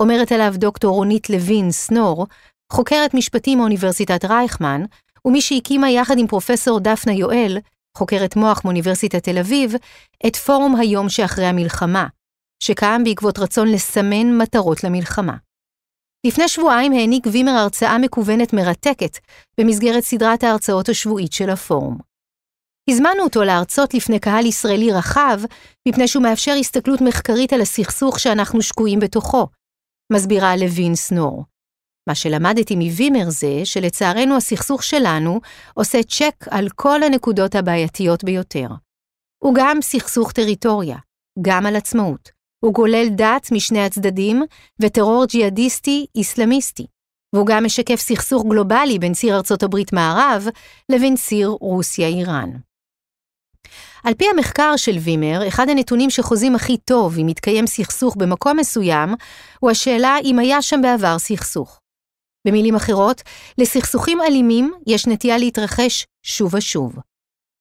אומרת 0.00 0.32
עליו 0.32 0.54
דוקטור 0.56 0.94
רונית 0.94 1.30
לוין 1.30 1.70
סנור, 1.70 2.26
חוקרת 2.72 3.14
משפטים 3.14 3.58
מאוניברסיטת 3.58 4.24
רייכמן, 4.24 4.82
ומי 5.24 5.40
שהקימה 5.40 5.90
יחד 5.90 6.18
עם 6.18 6.26
פרופסור 6.26 6.80
דפנה 6.80 7.12
יואל, 7.12 7.58
חוקרת 7.98 8.36
מוח 8.36 8.64
מאוניברסיטת 8.64 9.22
תל 9.22 9.38
אביב, 9.38 9.74
את 10.26 10.36
פורום 10.36 10.76
היום 10.76 11.08
שאחרי 11.08 11.46
המלחמה, 11.46 12.06
שקם 12.62 13.02
בעקבות 13.04 13.38
רצון 13.38 13.68
לסמן 13.68 14.38
מטרות 14.38 14.84
למלחמה. 14.84 15.36
לפני 16.26 16.48
שבועיים 16.48 16.92
העניק 16.92 17.26
וימר 17.32 17.50
הרצאה 17.52 17.98
מקוונת 17.98 18.52
מרתקת 18.52 19.18
במסגרת 19.60 20.02
סדרת 20.02 20.42
ההרצאות 20.42 20.88
השבועית 20.88 21.32
של 21.32 21.50
הפורום. 21.50 21.98
הזמנו 22.90 23.22
אותו 23.22 23.44
להרצות 23.44 23.94
לפני 23.94 24.20
קהל 24.20 24.46
ישראלי 24.46 24.92
רחב, 24.92 25.40
מפני 25.88 26.08
שהוא 26.08 26.22
מאפשר 26.22 26.52
הסתכלות 26.60 27.00
מחקרית 27.00 27.52
על 27.52 27.60
הסכסוך 27.60 28.20
שאנחנו 28.20 28.62
שקועים 28.62 29.00
בתוכו, 29.00 29.46
מסבירה 30.12 30.56
לוין 30.56 30.94
סנור. 30.94 31.44
מה 32.08 32.14
שלמדתי 32.14 32.76
מווימר 32.76 33.24
זה 33.30 33.60
שלצערנו 33.64 34.36
הסכסוך 34.36 34.82
שלנו 34.82 35.40
עושה 35.74 36.02
צ'ק 36.02 36.44
על 36.50 36.68
כל 36.74 37.02
הנקודות 37.02 37.54
הבעייתיות 37.54 38.24
ביותר. 38.24 38.68
הוא 39.44 39.54
גם 39.54 39.78
סכסוך 39.82 40.32
טריטוריה, 40.32 40.96
גם 41.42 41.66
על 41.66 41.76
עצמאות. 41.76 42.30
הוא 42.64 42.74
גולל 42.74 43.08
דת 43.08 43.52
משני 43.52 43.84
הצדדים 43.84 44.42
וטרור 44.82 45.24
ג'יהאדיסטי 45.26 46.06
איסלאמיסטי. 46.14 46.86
והוא 47.34 47.46
גם 47.46 47.64
משקף 47.64 48.00
סכסוך 48.00 48.44
גלובלי 48.48 48.98
בין 48.98 49.12
ציר 49.12 49.36
ארצות 49.36 49.62
הברית 49.62 49.92
מערב 49.92 50.46
לבין 50.92 51.16
ציר 51.16 51.48
רוסיה-איראן. 51.48 52.50
על 54.04 54.14
פי 54.14 54.24
המחקר 54.30 54.76
של 54.76 54.98
וימר, 54.98 55.48
אחד 55.48 55.68
הנתונים 55.68 56.10
שחוזים 56.10 56.54
הכי 56.54 56.76
טוב 56.76 57.18
אם 57.18 57.26
מתקיים 57.26 57.66
סכסוך 57.66 58.16
במקום 58.16 58.56
מסוים, 58.56 59.14
הוא 59.60 59.70
השאלה 59.70 60.16
אם 60.24 60.38
היה 60.38 60.62
שם 60.62 60.82
בעבר 60.82 61.18
סכסוך. 61.18 61.80
במילים 62.46 62.74
אחרות, 62.74 63.22
לסכסוכים 63.58 64.20
אלימים 64.20 64.72
יש 64.86 65.06
נטייה 65.06 65.38
להתרחש 65.38 66.06
שוב 66.22 66.54
ושוב. 66.54 66.96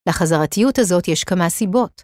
לחזרתיות 0.09 0.79
הזאת 0.79 1.07
יש 1.07 1.23
כמה 1.23 1.49
סיבות. 1.49 2.03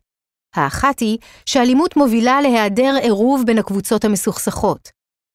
האחת 0.55 0.99
היא 0.99 1.17
שאלימות 1.45 1.97
מובילה 1.97 2.41
להיעדר 2.41 2.95
עירוב 3.01 3.43
בין 3.45 3.57
הקבוצות 3.57 4.05
המסוכסכות, 4.05 4.89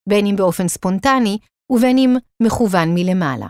בין 0.09 0.26
אם 0.26 0.37
באופן 0.37 0.68
ספונטני 0.68 1.38
ובין 1.71 1.99
אם 1.99 2.16
מכוון 2.42 2.95
מלמעלה. 2.95 3.47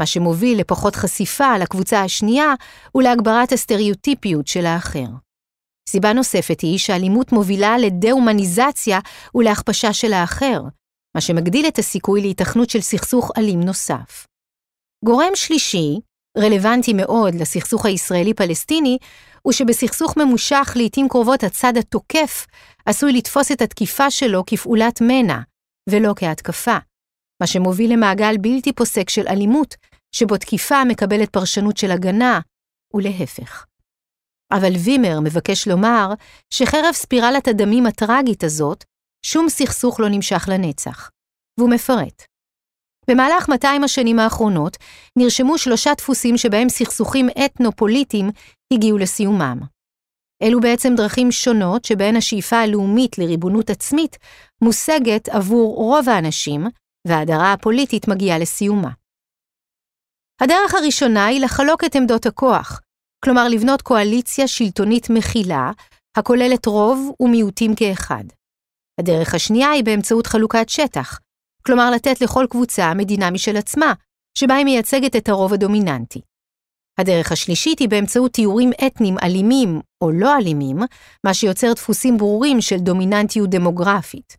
מה 0.00 0.06
שמוביל 0.06 0.60
לפחות 0.60 0.96
חשיפה 0.96 1.58
לקבוצה 1.58 2.02
השנייה 2.02 2.54
ולהגברת 2.94 3.52
הסטריאוטיפיות 3.52 4.46
של 4.46 4.66
האחר. 4.66 5.06
סיבה 5.88 6.12
נוספת 6.12 6.60
היא 6.60 6.78
שאלימות 6.78 7.32
מובילה 7.32 7.78
לדה-הומניזציה 7.78 8.98
ולהכפשה 9.34 9.92
של 9.92 10.12
האחר, 10.12 10.60
מה 11.14 11.20
שמגדיל 11.20 11.68
את 11.68 11.78
הסיכוי 11.78 12.20
להיתכנות 12.20 12.70
של 12.70 12.80
סכסוך 12.80 13.30
אלים 13.38 13.60
נוסף. 13.60 14.26
גורם 15.04 15.30
שלישי, 15.34 16.00
רלוונטי 16.38 16.92
מאוד 16.92 17.34
לסכסוך 17.34 17.86
הישראלי-פלסטיני, 17.86 18.98
הוא 19.42 19.52
שבסכסוך 19.52 20.16
ממושך 20.16 20.72
לעתים 20.76 21.08
קרובות 21.08 21.42
הצד 21.42 21.76
התוקף 21.76 22.46
עשוי 22.86 23.12
לתפוס 23.12 23.52
את 23.52 23.62
התקיפה 23.62 24.10
שלו 24.10 24.42
כפעולת 24.46 25.00
מנע, 25.00 25.38
ולא 25.90 26.12
כהתקפה, 26.16 26.76
מה 27.40 27.46
שמוביל 27.46 27.92
למעגל 27.92 28.36
בלתי 28.40 28.72
פוסק 28.72 29.10
של 29.10 29.28
אלימות, 29.28 29.74
שבו 30.14 30.36
תקיפה 30.36 30.84
מקבלת 30.84 31.30
פרשנות 31.30 31.76
של 31.76 31.90
הגנה, 31.90 32.40
ולהפך. 32.94 33.66
אבל 34.52 34.72
וימר 34.84 35.20
מבקש 35.20 35.68
לומר 35.68 36.08
שחרב 36.50 36.92
ספירלת 36.92 37.48
הדמים 37.48 37.86
הטראגית 37.86 38.44
הזאת, 38.44 38.84
שום 39.26 39.48
סכסוך 39.48 40.00
לא 40.00 40.08
נמשך 40.08 40.48
לנצח. 40.48 41.10
והוא 41.58 41.70
מפרט. 41.70 42.22
במהלך 43.10 43.48
200 43.48 43.84
השנים 43.84 44.18
האחרונות 44.18 44.76
נרשמו 45.18 45.58
שלושה 45.58 45.90
דפוסים 45.98 46.36
שבהם 46.36 46.68
סכסוכים 46.68 47.28
אתנו-פוליטיים 47.44 48.30
הגיעו 48.72 48.98
לסיומם. 48.98 49.60
אלו 50.42 50.60
בעצם 50.60 50.94
דרכים 50.96 51.32
שונות 51.32 51.84
שבהן 51.84 52.16
השאיפה 52.16 52.56
הלאומית 52.56 53.18
לריבונות 53.18 53.70
עצמית 53.70 54.16
מושגת 54.62 55.28
עבור 55.28 55.74
רוב 55.76 56.08
האנשים, 56.08 56.64
וההדרה 57.08 57.52
הפוליטית 57.52 58.08
מגיעה 58.08 58.38
לסיומה. 58.38 58.90
הדרך 60.40 60.74
הראשונה 60.74 61.26
היא 61.26 61.40
לחלוק 61.40 61.84
את 61.84 61.96
עמדות 61.96 62.26
הכוח, 62.26 62.80
כלומר 63.24 63.48
לבנות 63.48 63.82
קואליציה 63.82 64.48
שלטונית 64.48 65.10
מכילה, 65.10 65.70
הכוללת 66.16 66.66
רוב 66.66 67.12
ומיעוטים 67.20 67.74
כאחד. 67.74 68.24
הדרך 69.00 69.34
השנייה 69.34 69.70
היא 69.70 69.84
באמצעות 69.84 70.26
חלוקת 70.26 70.68
שטח, 70.68 71.20
כלומר 71.66 71.90
לתת 71.90 72.20
לכל 72.20 72.46
קבוצה 72.50 72.94
מדינה 72.94 73.30
משל 73.30 73.56
עצמה, 73.56 73.92
שבה 74.38 74.54
היא 74.54 74.64
מייצגת 74.64 75.16
את 75.16 75.28
הרוב 75.28 75.52
הדומיננטי. 75.52 76.20
הדרך 76.98 77.32
השלישית 77.32 77.78
היא 77.78 77.88
באמצעות 77.88 78.32
תיאורים 78.32 78.70
אתניים 78.86 79.16
אלימים 79.22 79.80
או 80.02 80.10
לא 80.10 80.36
אלימים, 80.36 80.76
מה 81.26 81.34
שיוצר 81.34 81.72
דפוסים 81.72 82.16
ברורים 82.16 82.60
של 82.60 82.76
דומיננטיות 82.78 83.50
דמוגרפית. 83.50 84.36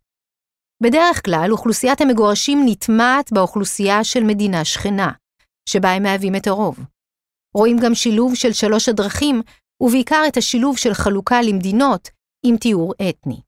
בדרך 0.83 1.25
כלל, 1.25 1.47
אוכלוסיית 1.51 2.01
המגורשים 2.01 2.61
נטמעת 2.65 3.33
באוכלוסייה 3.33 4.03
של 4.03 4.23
מדינה 4.23 4.65
שכנה, 4.65 5.11
שבה 5.69 5.91
הם 5.91 6.03
מהווים 6.03 6.35
את 6.35 6.47
הרוב. 6.47 6.79
רואים 7.55 7.77
גם 7.83 7.95
שילוב 7.95 8.35
של 8.35 8.53
שלוש 8.53 8.89
הדרכים, 8.89 9.41
ובעיקר 9.81 10.23
את 10.27 10.37
השילוב 10.37 10.77
של 10.77 10.93
חלוקה 10.93 11.41
למדינות 11.41 12.09
עם 12.45 12.57
תיאור 12.57 12.93
אתני. 13.09 13.44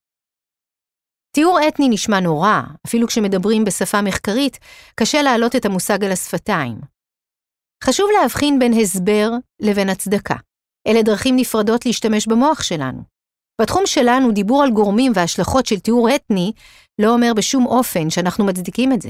תיאור 1.38 1.60
אתני 1.68 1.90
נשמע 1.90 2.20
נורא, 2.20 2.62
אפילו 2.88 3.08
כשמדברים 3.08 3.66
בשפה 3.66 4.02
מחקרית, 4.02 4.60
קשה 4.96 5.22
להעלות 5.22 5.56
את 5.56 5.66
המושג 5.66 6.04
על 6.04 6.12
השפתיים. 6.12 6.76
חשוב 7.84 8.08
להבחין 8.22 8.60
בין 8.60 8.74
הסבר 8.74 9.30
לבין 9.62 9.90
הצדקה. 9.90 10.36
אלה 10.88 11.02
דרכים 11.02 11.36
נפרדות 11.36 11.86
להשתמש 11.86 12.28
במוח 12.28 12.64
שלנו. 12.64 13.02
בתחום 13.62 13.86
שלנו, 13.86 14.32
דיבור 14.32 14.64
על 14.64 14.72
גורמים 14.72 15.12
והשלכות 15.16 15.66
של 15.66 15.80
תיאור 15.80 16.16
אתני 16.16 16.52
לא 17.02 17.14
אומר 17.14 17.32
בשום 17.36 17.66
אופן 17.66 18.10
שאנחנו 18.10 18.46
מצדיקים 18.46 18.94
את 18.94 19.02
זה. 19.02 19.10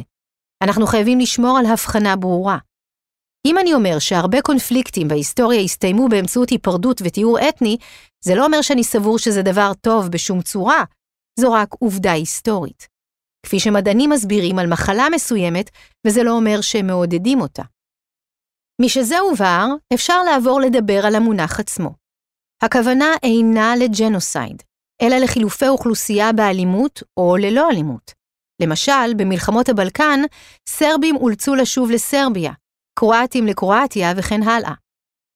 אנחנו 0.63 0.87
חייבים 0.87 1.19
לשמור 1.19 1.57
על 1.57 1.65
הבחנה 1.65 2.15
ברורה. 2.15 2.57
אם 3.45 3.57
אני 3.57 3.73
אומר 3.73 3.99
שהרבה 3.99 4.41
קונפליקטים 4.41 5.07
בהיסטוריה 5.07 5.61
הסתיימו 5.61 6.09
באמצעות 6.09 6.49
היפרדות 6.49 7.01
ותיאור 7.05 7.49
אתני, 7.49 7.77
זה 8.23 8.35
לא 8.35 8.45
אומר 8.45 8.61
שאני 8.61 8.83
סבור 8.83 9.19
שזה 9.19 9.41
דבר 9.41 9.71
טוב 9.81 10.07
בשום 10.07 10.41
צורה, 10.41 10.83
זו 11.39 11.53
רק 11.53 11.69
עובדה 11.79 12.11
היסטורית. 12.11 12.87
כפי 13.45 13.59
שמדענים 13.59 14.09
מסבירים 14.09 14.59
על 14.59 14.67
מחלה 14.67 15.07
מסוימת, 15.15 15.69
וזה 16.07 16.23
לא 16.23 16.31
אומר 16.31 16.61
שהם 16.61 16.87
מעודדים 16.87 17.41
אותה. 17.41 17.63
משזה 18.81 19.19
הובהר, 19.19 19.67
אפשר 19.93 20.23
לעבור 20.23 20.61
לדבר 20.61 21.05
על 21.05 21.15
המונח 21.15 21.59
עצמו. 21.59 21.89
הכוונה 22.63 23.05
אינה 23.23 23.73
לג'נוסייד, 23.75 24.63
אלא 25.01 25.15
לחילופי 25.17 25.67
אוכלוסייה 25.67 26.33
באלימות 26.33 27.03
או 27.17 27.37
ללא 27.37 27.69
אלימות. 27.69 28.11
למשל, 28.61 29.13
במלחמות 29.17 29.69
הבלקן, 29.69 30.19
סרבים 30.69 31.15
אולצו 31.15 31.55
לשוב 31.55 31.91
לסרביה, 31.91 32.51
קרואטים 32.99 33.47
לקרואטיה 33.47 34.13
וכן 34.17 34.43
הלאה. 34.43 34.73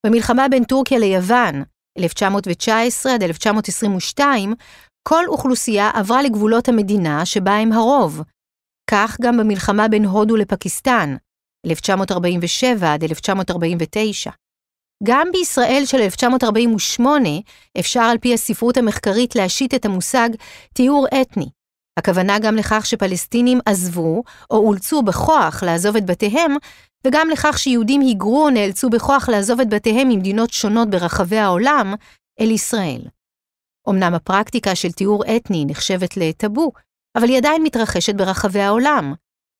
במלחמה 0.06 0.48
בין 0.48 0.64
טורקיה 0.64 1.00
ליוון, 1.00 1.64
1919 1.98 3.14
עד 3.14 3.24
1922, 3.24 4.54
כל 5.08 5.24
אוכלוסייה 5.28 5.90
עברה 5.94 6.24
לגבולות 6.24 6.70
המדינה 6.70 7.26
שבה 7.26 7.58
הם 7.58 7.72
הרוב. 7.72 8.22
כך 8.90 9.18
גם 9.22 9.38
במלחמה 9.38 9.88
בין 9.88 10.06
הודו 10.06 10.36
לפקיסטן, 10.36 11.16
1947 11.66 12.94
עד 12.94 13.04
1949. 13.04 14.32
גם 15.04 15.28
בישראל 15.32 15.84
של 15.86 15.98
1948 15.98 17.30
אפשר 17.80 18.00
על 18.00 18.18
פי 18.18 18.34
הספרות 18.34 18.78
המחקרית 18.78 19.36
להשית 19.36 19.74
את 19.74 19.86
המושג 19.86 20.30
תיאור 20.74 21.08
אתני. 21.22 21.50
הכוונה 22.00 22.40
גם 22.40 22.56
לכך 22.56 22.86
שפלסטינים 22.86 23.60
עזבו 23.66 24.24
או 24.52 24.58
אולצו 24.58 25.02
בכוח 25.02 25.64
לעזוב 25.64 25.96
את 25.96 26.06
בתיהם, 26.06 26.56
וגם 27.08 27.30
לכך 27.30 27.60
שיהודים 27.60 28.02
היגרו 28.02 28.46
או 28.46 28.50
נאלצו 28.50 28.90
בכוח 28.90 29.30
לעזוב 29.30 29.60
את 29.60 29.70
בתיהם 29.70 30.10
ממדינות 30.10 30.50
שונות 30.50 30.90
ברחבי 30.90 31.38
העולם 31.38 31.94
אל 32.40 32.52
ישראל. 32.52 33.02
אמנם 33.90 34.14
הפרקטיקה 34.14 34.76
של 34.76 34.92
תיאור 34.92 35.24
אתני 35.36 35.66
נחשבת 35.68 36.18
לטאבו, 36.18 36.72
אבל 37.18 37.28
היא 37.28 37.38
עדיין 37.38 37.64
מתרחשת 37.64 38.16
ברחבי 38.16 38.60
העולם, 38.60 39.14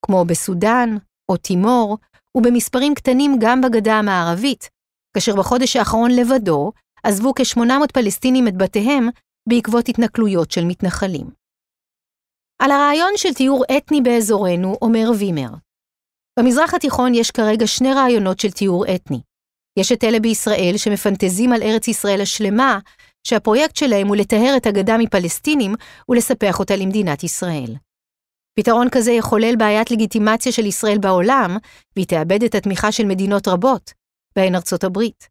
כמו 0.06 0.24
בסודאן 0.24 0.96
או 1.28 1.36
תימור, 1.36 1.98
ובמספרים 2.36 2.94
קטנים 2.94 3.36
גם 3.40 3.60
בגדה 3.60 3.94
המערבית, 3.94 4.68
כאשר 5.14 5.36
בחודש 5.36 5.76
האחרון 5.76 6.10
לבדו 6.10 6.72
עזבו 7.04 7.32
כ-800 7.34 7.92
פלסטינים 7.92 8.48
את 8.48 8.56
בתיהם 8.56 9.08
בעקבות 9.48 9.88
התנכלויות 9.88 10.50
של 10.50 10.64
מתנחלים. 10.64 11.26
על 12.62 12.70
הרעיון 12.70 13.12
של 13.16 13.34
טיהור 13.34 13.64
אתני 13.76 14.00
באזורנו 14.00 14.76
אומר 14.82 15.10
וימר, 15.18 15.50
במזרח 16.38 16.74
התיכון 16.74 17.14
יש 17.14 17.30
כרגע 17.30 17.66
שני 17.66 17.94
רעיונות 17.94 18.40
של 18.40 18.50
טיהור 18.50 18.84
אתני. 18.94 19.20
יש 19.78 19.92
את 19.92 20.04
אלה 20.04 20.20
בישראל 20.20 20.74
שמפנטזים 20.76 21.52
על 21.52 21.62
ארץ 21.62 21.88
ישראל 21.88 22.20
השלמה, 22.20 22.78
שהפרויקט 23.24 23.76
שלהם 23.76 24.08
הוא 24.08 24.16
לטהר 24.16 24.54
את 24.56 24.66
הגדה 24.66 24.98
מפלסטינים 24.98 25.74
ולספח 26.08 26.58
אותה 26.58 26.76
למדינת 26.76 27.24
ישראל. 27.24 27.74
פתרון 28.58 28.88
כזה 28.90 29.12
יחולל 29.12 29.56
בעיית 29.56 29.90
לגיטימציה 29.90 30.52
של 30.52 30.66
ישראל 30.66 30.98
בעולם, 30.98 31.56
והיא 31.96 32.06
תאבד 32.06 32.42
את 32.42 32.54
התמיכה 32.54 32.92
של 32.92 33.04
מדינות 33.04 33.48
רבות, 33.48 33.92
בהן 34.36 34.54
ארצות 34.54 34.84
הברית. 34.84 35.28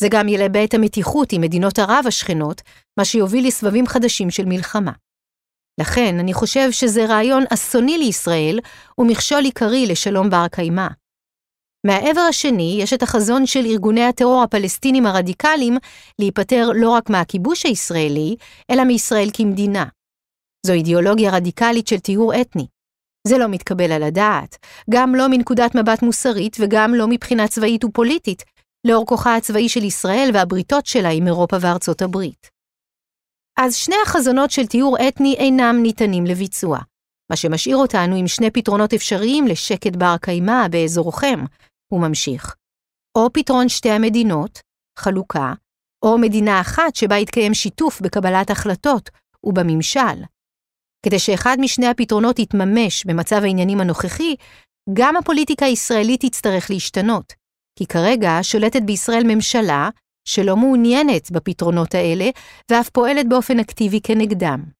זה 0.00 0.08
גם 0.10 0.28
ילבה 0.28 0.64
את 0.64 0.74
המתיחות 0.74 1.32
עם 1.32 1.40
מדינות 1.40 1.78
ערב 1.78 2.04
השכנות, 2.06 2.62
מה 2.98 3.04
שיוביל 3.04 3.46
לסבבים 3.46 3.86
חדשים 3.86 4.30
של 4.30 4.44
מלחמה. 4.44 4.92
לכן, 5.80 6.18
אני 6.18 6.34
חושב 6.34 6.70
שזה 6.70 7.06
רעיון 7.06 7.44
אסוני 7.54 7.98
לישראל 7.98 8.60
ומכשול 8.98 9.44
עיקרי 9.44 9.86
לשלום 9.86 10.30
בר 10.30 10.48
קיימא. 10.48 10.86
מהעבר 11.86 12.20
השני, 12.20 12.78
יש 12.80 12.92
את 12.92 13.02
החזון 13.02 13.46
של 13.46 13.66
ארגוני 13.66 14.04
הטרור 14.04 14.42
הפלסטינים 14.42 15.06
הרדיקליים 15.06 15.76
להיפטר 16.18 16.70
לא 16.74 16.90
רק 16.90 17.10
מהכיבוש 17.10 17.66
הישראלי, 17.66 18.36
אלא 18.70 18.84
מישראל 18.84 19.28
כמדינה. 19.32 19.84
זו 20.66 20.72
אידיאולוגיה 20.72 21.30
רדיקלית 21.30 21.88
של 21.88 21.98
טיהור 21.98 22.40
אתני. 22.40 22.66
זה 23.26 23.38
לא 23.38 23.48
מתקבל 23.48 23.92
על 23.92 24.02
הדעת, 24.02 24.56
גם 24.90 25.14
לא 25.14 25.28
מנקודת 25.28 25.74
מבט 25.74 26.02
מוסרית 26.02 26.56
וגם 26.60 26.94
לא 26.94 27.06
מבחינה 27.08 27.48
צבאית 27.48 27.84
ופוליטית, 27.84 28.42
לאור 28.86 29.06
כוחה 29.06 29.36
הצבאי 29.36 29.68
של 29.68 29.84
ישראל 29.84 30.30
והבריתות 30.34 30.86
שלה 30.86 31.08
עם 31.08 31.26
אירופה 31.26 31.56
וארצות 31.60 32.02
הברית. 32.02 32.50
אז 33.58 33.74
שני 33.74 33.96
החזונות 34.02 34.50
של 34.50 34.66
טיהור 34.66 34.96
אתני 35.08 35.34
אינם 35.34 35.78
ניתנים 35.82 36.26
לביצוע, 36.26 36.78
מה 37.30 37.36
שמשאיר 37.36 37.76
אותנו 37.76 38.16
עם 38.16 38.26
שני 38.26 38.50
פתרונות 38.50 38.94
אפשריים 38.94 39.46
לשקט 39.46 39.96
בר 39.96 40.16
קיימא 40.20 40.68
באזורכם, 40.68 41.40
הוא 41.92 42.00
ממשיך. 42.00 42.54
או 43.18 43.32
פתרון 43.32 43.68
שתי 43.68 43.90
המדינות, 43.90 44.58
חלוקה, 44.98 45.52
או 46.04 46.18
מדינה 46.18 46.60
אחת 46.60 46.96
שבה 46.96 47.16
יתקיים 47.16 47.54
שיתוף 47.54 48.00
בקבלת 48.00 48.50
החלטות 48.50 49.10
ובממשל. 49.44 50.24
כדי 51.06 51.18
שאחד 51.18 51.56
משני 51.60 51.86
הפתרונות 51.86 52.38
יתממש 52.38 53.04
במצב 53.04 53.40
העניינים 53.42 53.80
הנוכחי, 53.80 54.34
גם 54.92 55.16
הפוליטיקה 55.16 55.66
הישראלית 55.66 56.20
תצטרך 56.20 56.70
להשתנות, 56.70 57.32
כי 57.78 57.86
כרגע 57.86 58.38
שולטת 58.42 58.82
בישראל 58.82 59.22
ממשלה 59.24 59.88
שלא 60.28 60.56
מעוניינת 60.56 61.30
בפתרונות 61.30 61.94
האלה, 61.94 62.30
ואף 62.70 62.88
פועלת 62.88 63.28
באופן 63.28 63.60
אקטיבי 63.60 64.00
כנגדם. 64.02 64.77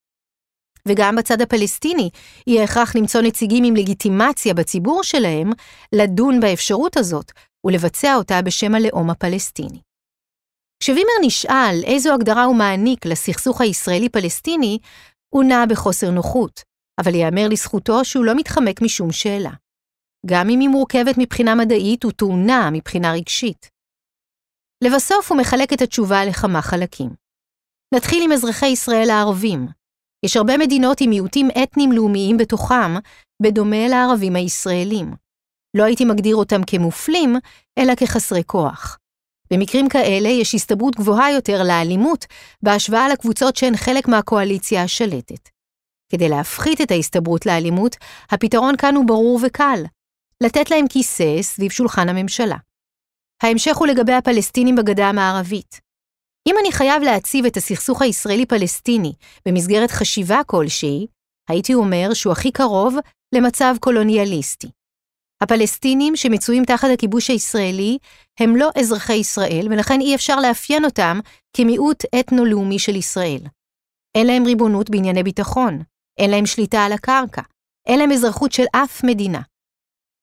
וגם 0.88 1.16
בצד 1.16 1.40
הפלסטיני, 1.40 2.10
יהיה 2.46 2.64
הכרח 2.64 2.96
למצוא 2.96 3.20
נציגים 3.20 3.64
עם 3.64 3.76
לגיטימציה 3.76 4.54
בציבור 4.54 5.02
שלהם, 5.02 5.50
לדון 5.92 6.40
באפשרות 6.40 6.96
הזאת, 6.96 7.32
ולבצע 7.66 8.14
אותה 8.14 8.42
בשם 8.42 8.74
הלאום 8.74 9.10
הפלסטיני. 9.10 9.80
כשווימר 10.82 11.12
נשאל 11.22 11.82
איזו 11.84 12.14
הגדרה 12.14 12.44
הוא 12.44 12.56
מעניק 12.56 13.06
לסכסוך 13.06 13.60
הישראלי-פלסטיני, 13.60 14.78
הוא 15.34 15.44
נע 15.44 15.64
בחוסר 15.68 16.10
נוחות, 16.10 16.62
אבל 17.00 17.14
ייאמר 17.14 17.48
לזכותו 17.48 18.04
שהוא 18.04 18.24
לא 18.24 18.34
מתחמק 18.34 18.82
משום 18.82 19.12
שאלה. 19.12 19.50
גם 20.26 20.50
אם 20.50 20.60
היא 20.60 20.68
מורכבת 20.68 21.14
מבחינה 21.18 21.54
מדעית 21.54 22.04
וטעונה 22.04 22.70
מבחינה 22.72 23.12
רגשית. 23.12 23.70
לבסוף 24.84 25.32
הוא 25.32 25.40
מחלק 25.40 25.72
את 25.72 25.82
התשובה 25.82 26.24
לכמה 26.24 26.62
חלקים. 26.62 27.10
נתחיל 27.94 28.22
עם 28.24 28.32
אזרחי 28.32 28.66
ישראל 28.66 29.10
הערבים. 29.10 29.66
יש 30.24 30.36
הרבה 30.36 30.58
מדינות 30.58 31.00
עם 31.00 31.10
מיעוטים 31.10 31.48
אתניים 31.62 31.92
לאומיים 31.92 32.36
בתוכם, 32.36 32.94
בדומה 33.42 33.88
לערבים 33.88 34.36
הישראלים. 34.36 35.14
לא 35.76 35.84
הייתי 35.84 36.04
מגדיר 36.04 36.36
אותם 36.36 36.60
כמופלים, 36.66 37.36
אלא 37.78 37.94
כחסרי 37.94 38.42
כוח. 38.46 38.98
במקרים 39.50 39.88
כאלה 39.88 40.28
יש 40.28 40.54
הסתברות 40.54 40.96
גבוהה 40.96 41.32
יותר 41.32 41.62
לאלימות 41.62 42.24
בהשוואה 42.62 43.08
לקבוצות 43.08 43.56
שהן 43.56 43.76
חלק 43.76 44.08
מהקואליציה 44.08 44.82
השלטת. 44.82 45.48
כדי 46.12 46.28
להפחית 46.28 46.80
את 46.80 46.90
ההסתברות 46.90 47.46
לאלימות, 47.46 47.96
הפתרון 48.30 48.76
כאן 48.76 48.94
הוא 48.94 49.06
ברור 49.06 49.40
וקל, 49.42 49.82
לתת 50.42 50.70
להם 50.70 50.88
כיסא 50.88 51.42
סביב 51.42 51.70
שולחן 51.70 52.08
הממשלה. 52.08 52.56
ההמשך 53.42 53.76
הוא 53.76 53.86
לגבי 53.86 54.12
הפלסטינים 54.12 54.76
בגדה 54.76 55.08
המערבית. 55.08 55.87
אם 56.46 56.54
אני 56.60 56.72
חייב 56.72 57.02
להציב 57.02 57.46
את 57.46 57.56
הסכסוך 57.56 58.02
הישראלי-פלסטיני 58.02 59.12
במסגרת 59.46 59.90
חשיבה 59.90 60.40
כלשהי, 60.46 61.06
הייתי 61.48 61.74
אומר 61.74 62.14
שהוא 62.14 62.32
הכי 62.32 62.52
קרוב 62.52 62.96
למצב 63.34 63.74
קולוניאליסטי. 63.80 64.70
הפלסטינים 65.42 66.16
שמצויים 66.16 66.64
תחת 66.64 66.88
הכיבוש 66.94 67.30
הישראלי 67.30 67.98
הם 68.40 68.56
לא 68.56 68.70
אזרחי 68.80 69.14
ישראל, 69.14 69.68
ולכן 69.70 70.00
אי 70.00 70.14
אפשר 70.14 70.40
לאפיין 70.40 70.84
אותם 70.84 71.20
כמיעוט 71.56 72.04
אתנו-לאומי 72.20 72.78
של 72.78 72.96
ישראל. 72.96 73.40
אין 74.14 74.26
להם 74.26 74.44
ריבונות 74.46 74.90
בענייני 74.90 75.22
ביטחון, 75.22 75.82
אין 76.18 76.30
להם 76.30 76.46
שליטה 76.46 76.84
על 76.84 76.92
הקרקע, 76.92 77.42
אין 77.88 77.98
להם 77.98 78.12
אזרחות 78.12 78.52
של 78.52 78.64
אף 78.72 79.04
מדינה. 79.04 79.40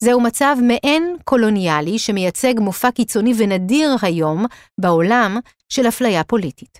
זהו 0.05 0.21
מצב 0.21 0.55
מעין 0.61 1.17
קולוניאלי 1.23 1.99
שמייצג 1.99 2.53
מופע 2.59 2.91
קיצוני 2.91 3.33
ונדיר 3.37 3.95
היום 4.01 4.45
בעולם 4.79 5.37
של 5.69 5.87
אפליה 5.87 6.23
פוליטית. 6.23 6.79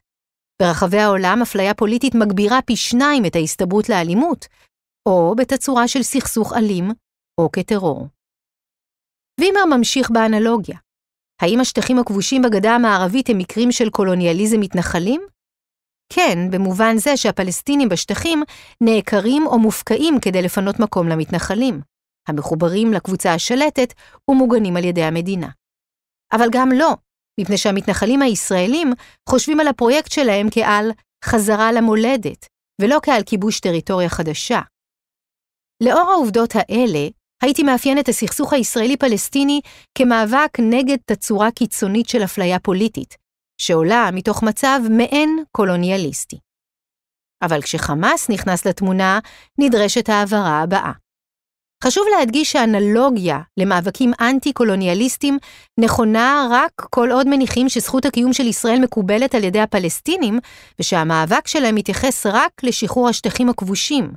ברחבי 0.62 0.98
העולם 0.98 1.40
אפליה 1.42 1.74
פוליטית 1.74 2.16
מגבירה 2.16 2.62
פי 2.62 2.76
שניים 2.76 3.26
את 3.26 3.36
ההסתברות 3.36 3.90
לאלימות, 3.90 4.46
או 5.10 5.36
בתצורה 5.38 5.88
של 5.88 6.04
סכסוך 6.04 6.54
אלים, 6.54 6.92
או 7.42 7.52
כטרור. 7.52 8.08
וימר 9.40 9.66
ממשיך 9.78 10.12
באנלוגיה. 10.12 10.78
האם 11.42 11.60
השטחים 11.60 12.00
הכבושים 12.00 12.42
בגדה 12.42 12.72
המערבית 12.72 13.30
הם 13.30 13.38
מקרים 13.38 13.72
של 13.72 13.90
קולוניאליזם 13.90 14.60
מתנחלים? 14.60 15.22
כן, 16.14 16.38
במובן 16.52 16.98
זה 16.98 17.18
שהפלסטינים 17.18 17.90
בשטחים 17.90 18.44
נעקרים 18.82 19.48
או 19.48 19.60
מופקעים 19.60 20.20
כדי 20.22 20.42
לפנות 20.42 20.80
מקום 20.80 21.08
למתנחלים. 21.08 21.95
המחוברים 22.28 22.94
לקבוצה 22.94 23.34
השלטת 23.34 23.94
ומוגנים 24.32 24.78
על 24.78 24.84
ידי 24.84 25.04
המדינה. 25.04 25.50
אבל 26.34 26.48
גם 26.52 26.70
לא, 26.72 26.94
מפני 27.40 27.58
שהמתנחלים 27.58 28.22
הישראלים 28.22 28.94
חושבים 29.30 29.60
על 29.60 29.68
הפרויקט 29.68 30.12
שלהם 30.12 30.48
כעל 30.52 30.92
חזרה 31.26 31.72
למולדת, 31.72 32.46
ולא 32.82 33.00
כעל 33.04 33.24
כיבוש 33.24 33.60
טריטוריה 33.60 34.10
חדשה. 34.10 34.62
לאור 35.84 36.12
העובדות 36.12 36.54
האלה, 36.56 37.08
הייתי 37.44 37.64
מאפיין 37.64 38.00
את 38.00 38.10
הסכסוך 38.10 38.54
הישראלי-פלסטיני 38.54 39.62
כמאבק 39.98 40.60
נגד 40.60 40.98
תצורה 41.06 41.52
קיצונית 41.52 42.10
של 42.10 42.24
אפליה 42.24 42.60
פוליטית, 42.60 43.16
שעולה 43.62 44.10
מתוך 44.14 44.44
מצב 44.44 44.80
מעין 44.98 45.44
קולוניאליסטי. 45.52 46.40
אבל 47.42 47.62
כשחמאס 47.62 48.30
נכנס 48.30 48.66
לתמונה, 48.66 49.20
נדרשת 49.58 50.10
ההבהרה 50.10 50.62
הבאה. 50.62 50.92
חשוב 51.84 52.04
להדגיש 52.18 52.52
שהאנלוגיה 52.52 53.40
למאבקים 53.58 54.12
אנטי-קולוניאליסטים 54.22 55.38
נכונה 55.80 56.48
רק 56.52 56.72
כל 56.90 57.12
עוד 57.12 57.28
מניחים 57.28 57.70
שזכות 57.70 58.06
הקיום 58.06 58.34
של 58.34 58.48
ישראל 58.48 58.80
מקובלת 58.80 59.36
על 59.36 59.44
ידי 59.44 59.60
הפלסטינים, 59.60 60.40
ושהמאבק 60.80 61.48
שלהם 61.48 61.76
מתייחס 61.76 62.26
רק 62.26 62.52
לשחרור 62.64 63.10
השטחים 63.10 63.50
הכבושים, 63.50 64.12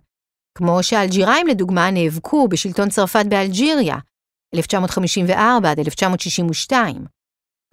כמו 0.59 0.83
שהאלג'יראים 0.83 1.47
לדוגמה 1.47 1.91
נאבקו 1.91 2.49
בשלטון 2.49 2.89
צרפת 2.89 3.25
באלג'יריה, 3.29 3.97
1954 4.55 5.71
עד 5.71 5.79
1962. 5.79 7.05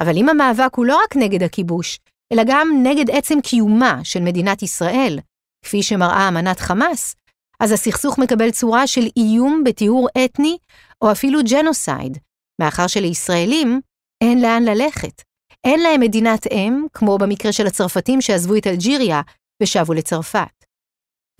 אבל 0.02 0.17
אם 0.17 0.30
המאבק 0.30 0.76
הוא 0.76 0.86
לא 0.86 1.00
רק 1.04 1.15
נגד 1.15 1.43
הכיבוש, 1.43 2.00
אלא 2.34 2.43
גם 2.45 2.67
נגד 2.84 3.12
עצם 3.12 3.41
קיומה 3.41 4.00
של 4.04 4.21
מדינת 4.21 4.63
ישראל, 4.63 5.19
כפי 5.65 5.84
שמראה 5.84 6.28
אמנת 6.28 6.60
חמאס, 6.60 7.15
אז 7.60 7.72
הסכסוך 7.72 8.18
מקבל 8.18 8.52
צורה 8.52 8.88
של 8.88 9.08
איום 9.18 9.63
בטיהור 9.65 10.08
אתני 10.26 10.58
או 11.02 11.12
אפילו 11.12 11.39
ג'נוסייד, 11.50 12.18
מאחר 12.62 12.88
שלישראלים 12.88 13.82
אין 14.24 14.41
לאן 14.41 14.63
ללכת. 14.63 15.22
אין 15.63 15.80
להם 15.80 16.02
מדינת 16.02 16.48
אם, 16.52 16.86
כמו 16.94 17.18
במקרה 17.18 17.52
של 17.52 17.68
הצרפתים 17.68 18.22
שעזבו 18.22 18.56
את 18.56 18.68
אלג'יריה 18.68 19.22
ושבו 19.63 19.94
לצרפת. 19.94 20.65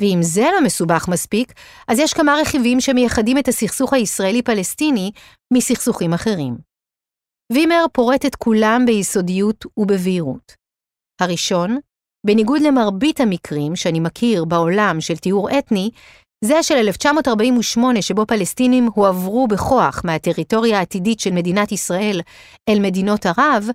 ואם 0.02 0.20
זה 0.22 0.42
לא 0.42 0.64
מסובך 0.64 1.08
מספיק, 1.08 1.54
אז 1.88 2.00
יש 2.00 2.14
כמה 2.14 2.36
רכיבים 2.42 2.82
שמייחדים 2.82 3.38
את 3.38 3.48
הסכסוך 3.48 3.94
הישראלי-פלסטיני 3.94 5.12
מסכסוכים 5.54 6.14
אחרים. 6.14 6.58
וימר 7.52 7.86
פורט 7.94 8.26
את 8.26 8.36
כולם 8.36 8.84
ביסודיות 8.86 9.66
ובבהירות. 9.78 10.52
הראשון, 11.22 11.78
בניגוד 12.26 12.62
למרבית 12.62 13.20
המקרים 13.20 13.76
שאני 13.76 14.00
מכיר 14.00 14.46
בעולם 14.46 15.02
של 15.02 15.18
טיהור 15.18 15.60
אתני, 15.60 15.90
זה 16.46 16.64
של 16.64 16.76
1948 16.76 18.02
שבו 18.02 18.26
פלסטינים 18.26 18.90
הועברו 18.94 19.48
בכוח 19.48 20.02
מהטריטוריה 20.04 20.80
העתידית 20.80 21.20
של 21.20 21.32
מדינת 21.32 21.72
ישראל 21.72 22.22
אל 22.70 22.80
מדינות 22.80 23.26
ערב, 23.26 23.68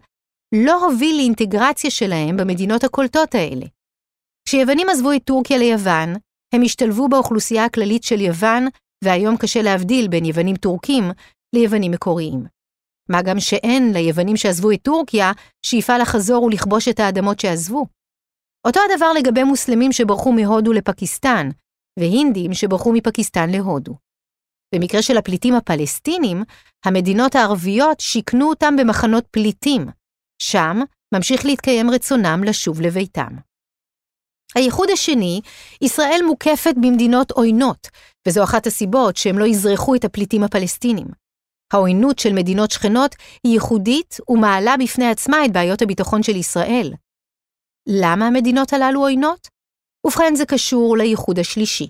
לא 0.55 0.85
הוביל 0.85 1.17
לאינטגרציה 1.17 1.91
שלהם 1.91 2.37
במדינות 2.37 2.85
הקולטות 2.85 3.35
האלה. 3.35 3.67
כשיוונים 4.49 4.89
עזבו 4.89 5.13
את 5.13 5.25
טורקיה 5.25 5.59
ליוון, 5.59 6.15
הם 6.55 6.63
השתלבו 6.63 7.09
באוכלוסייה 7.09 7.65
הכללית 7.65 8.05
של 8.05 8.21
יוון, 8.21 8.67
והיום 9.05 9.37
קשה 9.37 9.63
להבדיל 9.63 10.09
בין 10.09 10.25
יוונים 10.25 10.57
טורקים 10.57 11.05
ליוונים 11.57 11.93
מקוריים. 11.93 12.45
מה 13.09 13.23
גם 13.23 13.41
שאין 13.41 13.93
ליוונים 13.93 14.37
שעזבו 14.37 14.71
את 14.71 14.83
טורקיה 14.83 15.33
שאיפה 15.67 15.99
לחזור 15.99 16.43
ולכבוש 16.43 16.89
את 16.89 17.01
האדמות 17.01 17.41
שעזבו. 17.41 18.00
אותו 18.67 18.81
הדבר 18.91 19.13
לגבי 19.13 19.43
מוסלמים 19.43 19.93
שברחו 19.93 20.33
מהודו 20.33 20.73
לפקיסטן, 20.73 21.49
והינדים 21.99 22.55
שברחו 22.55 22.93
מפקיסטן 22.93 23.51
להודו. 23.51 23.95
במקרה 24.75 25.03
של 25.03 25.17
הפליטים 25.17 25.55
הפלסטינים, 25.55 26.43
המדינות 26.85 27.35
הערביות 27.35 28.01
שיכנו 28.01 28.49
אותם 28.49 28.77
במחנות 28.77 29.27
פליטים. 29.31 29.87
שם 30.43 30.77
ממשיך 31.15 31.45
להתקיים 31.45 31.91
רצונם 31.91 32.45
לשוב 32.45 32.81
לביתם. 32.81 33.37
הייחוד 34.55 34.89
השני, 34.93 35.41
ישראל 35.83 36.21
מוקפת 36.27 36.75
במדינות 36.77 37.31
עוינות, 37.31 37.89
וזו 38.29 38.45
אחת 38.45 38.67
הסיבות 38.67 39.17
שהם 39.17 39.39
לא 39.39 39.45
יזרחו 39.45 39.95
את 39.95 40.05
הפליטים 40.05 40.43
הפלסטינים. 40.43 41.07
העוינות 41.73 42.19
של 42.19 42.33
מדינות 42.33 42.71
שכנות 42.71 43.15
היא 43.45 43.53
ייחודית 43.53 44.17
ומעלה 44.29 44.75
בפני 44.77 45.11
עצמה 45.11 45.45
את 45.45 45.53
בעיות 45.53 45.83
הביטחון 45.83 46.23
של 46.23 46.37
ישראל. 46.37 46.93
למה 47.87 48.27
המדינות 48.27 48.73
הללו 48.73 49.01
עוינות? 49.01 49.49
ובכן 50.07 50.35
זה 50.35 50.47
קשור 50.47 50.97
לייחוד 50.97 51.39
השלישי. 51.39 51.89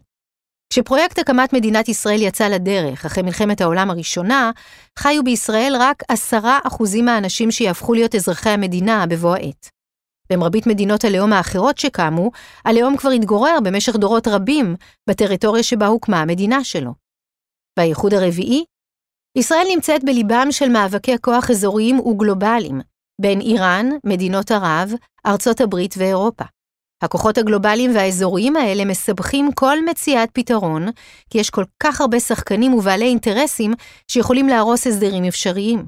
כשפרויקט 0.72 1.18
הקמת 1.18 1.52
מדינת 1.52 1.88
ישראל 1.88 2.22
יצא 2.22 2.48
לדרך 2.48 3.04
אחרי 3.04 3.22
מלחמת 3.22 3.60
העולם 3.60 3.90
הראשונה, 3.90 4.50
חיו 4.98 5.24
בישראל 5.24 5.74
רק 5.80 6.02
עשרה 6.08 6.58
אחוזים 6.66 7.04
מהאנשים 7.04 7.50
שיהפכו 7.50 7.94
להיות 7.94 8.14
אזרחי 8.14 8.50
המדינה 8.50 9.06
בבוא 9.06 9.36
העת. 9.36 9.68
במרבית 10.32 10.66
מדינות 10.66 11.04
הלאום 11.04 11.32
האחרות 11.32 11.78
שקמו, 11.78 12.30
הלאום 12.64 12.96
כבר 12.96 13.10
התגורר 13.10 13.58
במשך 13.64 13.96
דורות 13.96 14.28
רבים 14.28 14.76
בטריטוריה 15.08 15.62
שבה 15.62 15.86
הוקמה 15.86 16.20
המדינה 16.20 16.64
שלו. 16.64 16.94
והייחוד 17.78 18.14
הרביעי? 18.14 18.64
ישראל 19.38 19.66
נמצאת 19.74 20.04
בליבם 20.04 20.46
של 20.50 20.68
מאבקי 20.68 21.18
כוח 21.20 21.50
אזוריים 21.50 22.00
וגלובליים, 22.00 22.80
בין 23.20 23.40
איראן, 23.40 23.86
מדינות 24.06 24.50
ערב, 24.50 24.92
ארצות 25.26 25.60
הברית 25.60 25.94
ואירופה. 25.98 26.44
הכוחות 27.02 27.38
הגלובליים 27.38 27.94
והאזוריים 27.94 28.56
האלה 28.56 28.84
מסבכים 28.84 29.50
כל 29.54 29.76
מציאת 29.90 30.30
פתרון, 30.32 30.86
כי 31.30 31.38
יש 31.38 31.50
כל 31.50 31.64
כך 31.82 32.00
הרבה 32.00 32.20
שחקנים 32.20 32.74
ובעלי 32.74 33.04
אינטרסים 33.04 33.72
שיכולים 34.08 34.48
להרוס 34.48 34.86
הסדרים 34.86 35.24
אפשריים. 35.24 35.84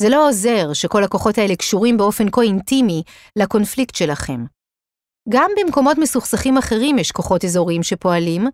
זה 0.00 0.08
לא 0.08 0.28
עוזר 0.28 0.72
שכל 0.72 1.04
הכוחות 1.04 1.38
האלה 1.38 1.56
קשורים 1.56 1.96
באופן 1.96 2.30
כה 2.32 2.42
אינטימי 2.42 3.02
לקונפליקט 3.38 3.94
שלכם. 3.94 4.44
גם 5.28 5.50
במקומות 5.60 5.98
מסוכסכים 5.98 6.58
אחרים 6.58 6.98
יש 6.98 7.12
כוחות 7.12 7.44
אזוריים 7.44 7.82
שפועלים, 7.82 8.46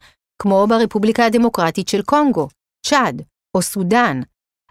כמו 0.42 0.66
ברפובליקה 0.68 1.26
הדמוקרטית 1.26 1.88
של 1.88 2.02
קונגו, 2.02 2.48
צ'אד 2.86 3.22
או 3.56 3.62
סודאן, 3.62 4.20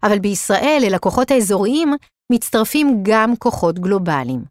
אבל 0.03 0.19
בישראל 0.19 0.81
אל 0.83 0.93
הכוחות 0.93 1.31
האזוריים 1.31 1.93
מצטרפים 2.31 3.03
גם 3.03 3.35
כוחות 3.35 3.79
גלובליים. 3.79 4.43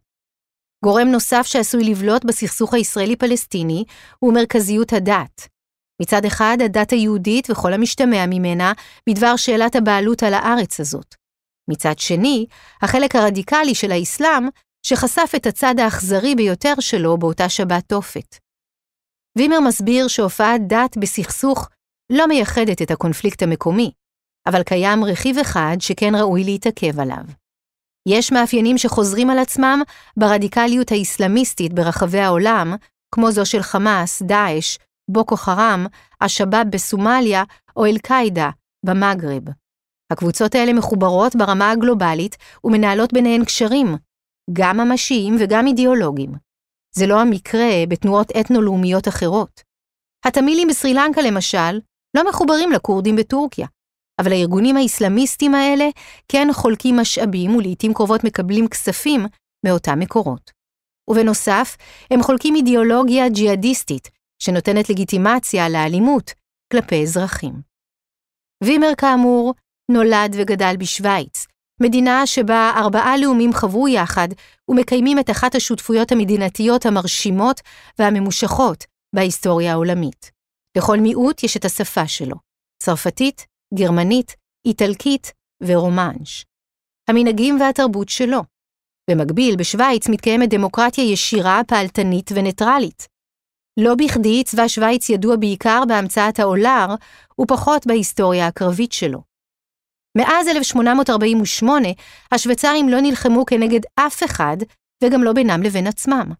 גורם 0.85 1.07
נוסף 1.07 1.45
שעשוי 1.45 1.83
לבלוט 1.83 2.25
בסכסוך 2.25 2.73
הישראלי-פלסטיני 2.73 3.83
הוא 4.19 4.33
מרכזיות 4.33 4.93
הדת. 4.93 5.47
מצד 6.01 6.25
אחד, 6.25 6.57
הדת 6.65 6.91
היהודית 6.91 7.49
וכל 7.49 7.73
המשתמע 7.73 8.25
ממנה 8.29 8.73
בדבר 9.09 9.35
שאלת 9.35 9.75
הבעלות 9.75 10.23
על 10.23 10.33
הארץ 10.33 10.79
הזאת. 10.79 11.15
מצד 11.69 11.99
שני, 11.99 12.45
החלק 12.81 13.15
הרדיקלי 13.15 13.75
של 13.75 13.91
האסלאם, 13.91 14.49
שחשף 14.85 15.31
את 15.35 15.45
הצד 15.45 15.75
האכזרי 15.79 16.35
ביותר 16.35 16.73
שלו 16.79 17.17
באותה 17.17 17.49
שבת 17.49 17.83
תופת. 17.87 18.35
וימר 19.37 19.59
מסביר 19.59 20.07
שהופעת 20.07 20.61
דת 20.67 20.97
בסכסוך 20.97 21.69
לא 22.11 22.27
מייחדת 22.27 22.81
את 22.81 22.91
הקונפליקט 22.91 23.43
המקומי, 23.43 23.91
אבל 24.47 24.63
קיים 24.63 25.03
רכיב 25.03 25.37
אחד 25.37 25.77
שכן 25.79 26.15
ראוי 26.15 26.43
להתעכב 26.43 26.99
עליו. 26.99 27.46
יש 28.09 28.31
מאפיינים 28.31 28.77
שחוזרים 28.77 29.29
על 29.29 29.39
עצמם 29.39 29.81
ברדיקליות 30.17 30.91
האסלאמיסטית 30.91 31.73
ברחבי 31.73 32.19
העולם, 32.19 32.75
כמו 33.15 33.31
זו 33.31 33.45
של 33.45 33.61
חמאס, 33.61 34.21
דאעש, 34.21 34.77
בוקו 35.11 35.37
חראם, 35.37 35.85
השבאב 36.21 36.67
בסומליה 36.69 37.43
או 37.75 37.85
אל-קאעידה 37.85 38.49
במגרב. 38.85 39.43
הקבוצות 40.11 40.55
האלה 40.55 40.73
מחוברות 40.73 41.35
ברמה 41.35 41.71
הגלובלית 41.71 42.37
ומנהלות 42.63 43.13
ביניהן 43.13 43.45
קשרים, 43.45 43.95
גם 44.53 44.77
ממשיים 44.77 45.35
וגם 45.39 45.67
אידיאולוגיים. 45.67 46.31
זה 46.95 47.07
לא 47.07 47.21
המקרה 47.21 47.85
בתנועות 47.87 48.31
אתנו-לאומיות 48.39 49.07
אחרות. 49.07 49.61
התמילים 50.25 50.67
בסרי 50.67 50.93
לנקה 50.93 51.21
למשל 51.21 51.79
לא 52.17 52.29
מחוברים 52.29 52.71
לכורדים 52.71 53.15
בטורקיה, 53.15 53.67
אבל 54.21 54.31
הארגונים 54.31 54.77
האסלאמיסטים 54.77 55.55
האלה 55.55 55.85
כן 56.27 56.47
חולקים 56.53 56.97
משאבים 56.99 57.55
ולעיתים 57.55 57.93
קרובות 57.93 58.23
מקבלים 58.23 58.67
כספים 58.67 59.25
מאותם 59.65 59.99
מקורות. 59.99 60.51
ובנוסף, 61.09 61.77
הם 62.11 62.23
חולקים 62.23 62.55
אידיאולוגיה 62.55 63.29
ג'יהאדיסטית, 63.29 64.09
שנותנת 64.39 64.89
לגיטימציה 64.89 65.69
לאלימות 65.69 66.31
כלפי 66.71 67.03
אזרחים. 67.03 67.53
וימר 68.63 68.91
כאמור 68.97 69.53
נולד 69.91 70.35
וגדל 70.37 70.75
בשוויץ, 70.79 71.47
מדינה 71.81 72.27
שבה 72.27 72.71
ארבעה 72.75 73.17
לאומים 73.17 73.53
חברו 73.53 73.87
יחד 73.87 74.27
ומקיימים 74.69 75.19
את 75.19 75.29
אחת 75.29 75.55
השותפויות 75.55 76.11
המדינתיות 76.11 76.85
המרשימות 76.85 77.61
והממושכות 77.99 78.83
בהיסטוריה 79.15 79.71
העולמית. 79.71 80.31
לכל 80.77 80.97
מיעוט 80.97 81.43
יש 81.43 81.57
את 81.57 81.65
השפה 81.65 82.07
שלו, 82.07 82.35
צרפתית, 82.83 83.45
גרמנית, 83.73 84.35
איטלקית 84.65 85.31
ורומנש. 85.63 86.45
המנהגים 87.09 87.61
והתרבות 87.61 88.09
שלו. 88.09 88.41
במקביל, 89.09 89.55
בשוויץ 89.55 90.09
מתקיימת 90.09 90.49
דמוקרטיה 90.49 91.11
ישירה, 91.11 91.61
פעלתנית 91.67 92.31
וניטרלית. 92.35 93.07
לא 93.79 93.95
בכדי 93.95 94.43
צבא 94.43 94.67
שוויץ 94.67 95.09
ידוע 95.09 95.35
בעיקר 95.35 95.81
בהמצאת 95.87 96.39
האולר, 96.39 96.85
ופחות 97.41 97.87
בהיסטוריה 97.87 98.47
הקרבית 98.47 98.91
שלו. 98.91 99.21
מאז 100.17 100.47
1848, 100.47 101.87
השוויצרים 102.31 102.89
לא 102.89 102.97
נלחמו 103.01 103.45
כנגד 103.45 103.79
אף 103.95 104.23
אחד, 104.23 104.57
וגם 105.03 105.23
לא 105.23 105.33
בינם 105.33 105.63
לבין 105.63 105.87
עצמם. 105.87 106.31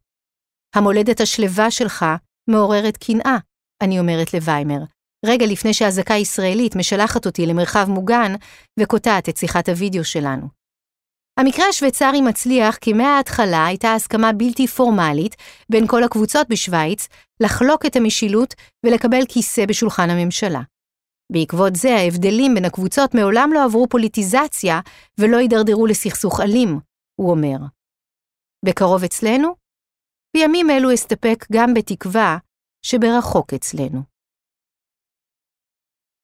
המולדת 0.76 1.20
השלווה 1.22 1.72
שלך 1.72 2.06
מעוררת 2.50 2.98
קנאה, 2.98 3.38
אני 3.84 4.00
אומרת 4.00 4.34
לוויימר, 4.34 4.84
רגע 5.26 5.46
לפני 5.46 5.74
שאזעקה 5.74 6.14
ישראלית 6.14 6.76
משלחת 6.76 7.26
אותי 7.26 7.46
למרחב 7.46 7.86
מוגן 7.90 8.32
וקוטעת 8.80 9.30
את 9.30 9.38
שיחת 9.38 9.70
הוידאו 9.70 10.04
שלנו. 10.04 10.48
המקרה 11.40 11.66
השוויצרי 11.70 12.22
מצליח 12.22 12.76
כי 12.76 12.94
מההתחלה 12.94 13.66
הייתה 13.66 13.94
הסכמה 13.94 14.34
בלתי 14.34 14.68
פורמלית 14.68 15.36
בין 15.70 15.88
כל 15.88 16.04
הקבוצות 16.04 16.48
בשוויץ 16.50 17.08
לחלוק 17.40 17.86
את 17.86 17.96
המשילות 17.96 18.54
ולקבל 18.86 19.22
כיסא 19.30 19.66
בשולחן 19.66 20.10
הממשלה. 20.10 20.62
בעקבות 21.32 21.76
זה 21.76 21.96
ההבדלים 21.96 22.54
בין 22.56 22.66
הקבוצות 22.66 23.16
מעולם 23.16 23.50
לא 23.54 23.64
עברו 23.66 23.88
פוליטיזציה 23.90 24.80
ולא 25.20 25.38
הידרדרו 25.38 25.88
לסכסוך 25.88 26.40
אלים, 26.40 26.80
הוא 27.20 27.32
אומר. 27.32 27.58
בקרוב 28.66 29.04
אצלנו? 29.04 29.56
בימים 30.38 30.70
אלו 30.70 30.94
אסתפק 30.94 31.46
גם 31.52 31.74
בתקווה 31.74 32.38
שברחוק 32.86 33.54
אצלנו. 33.54 34.17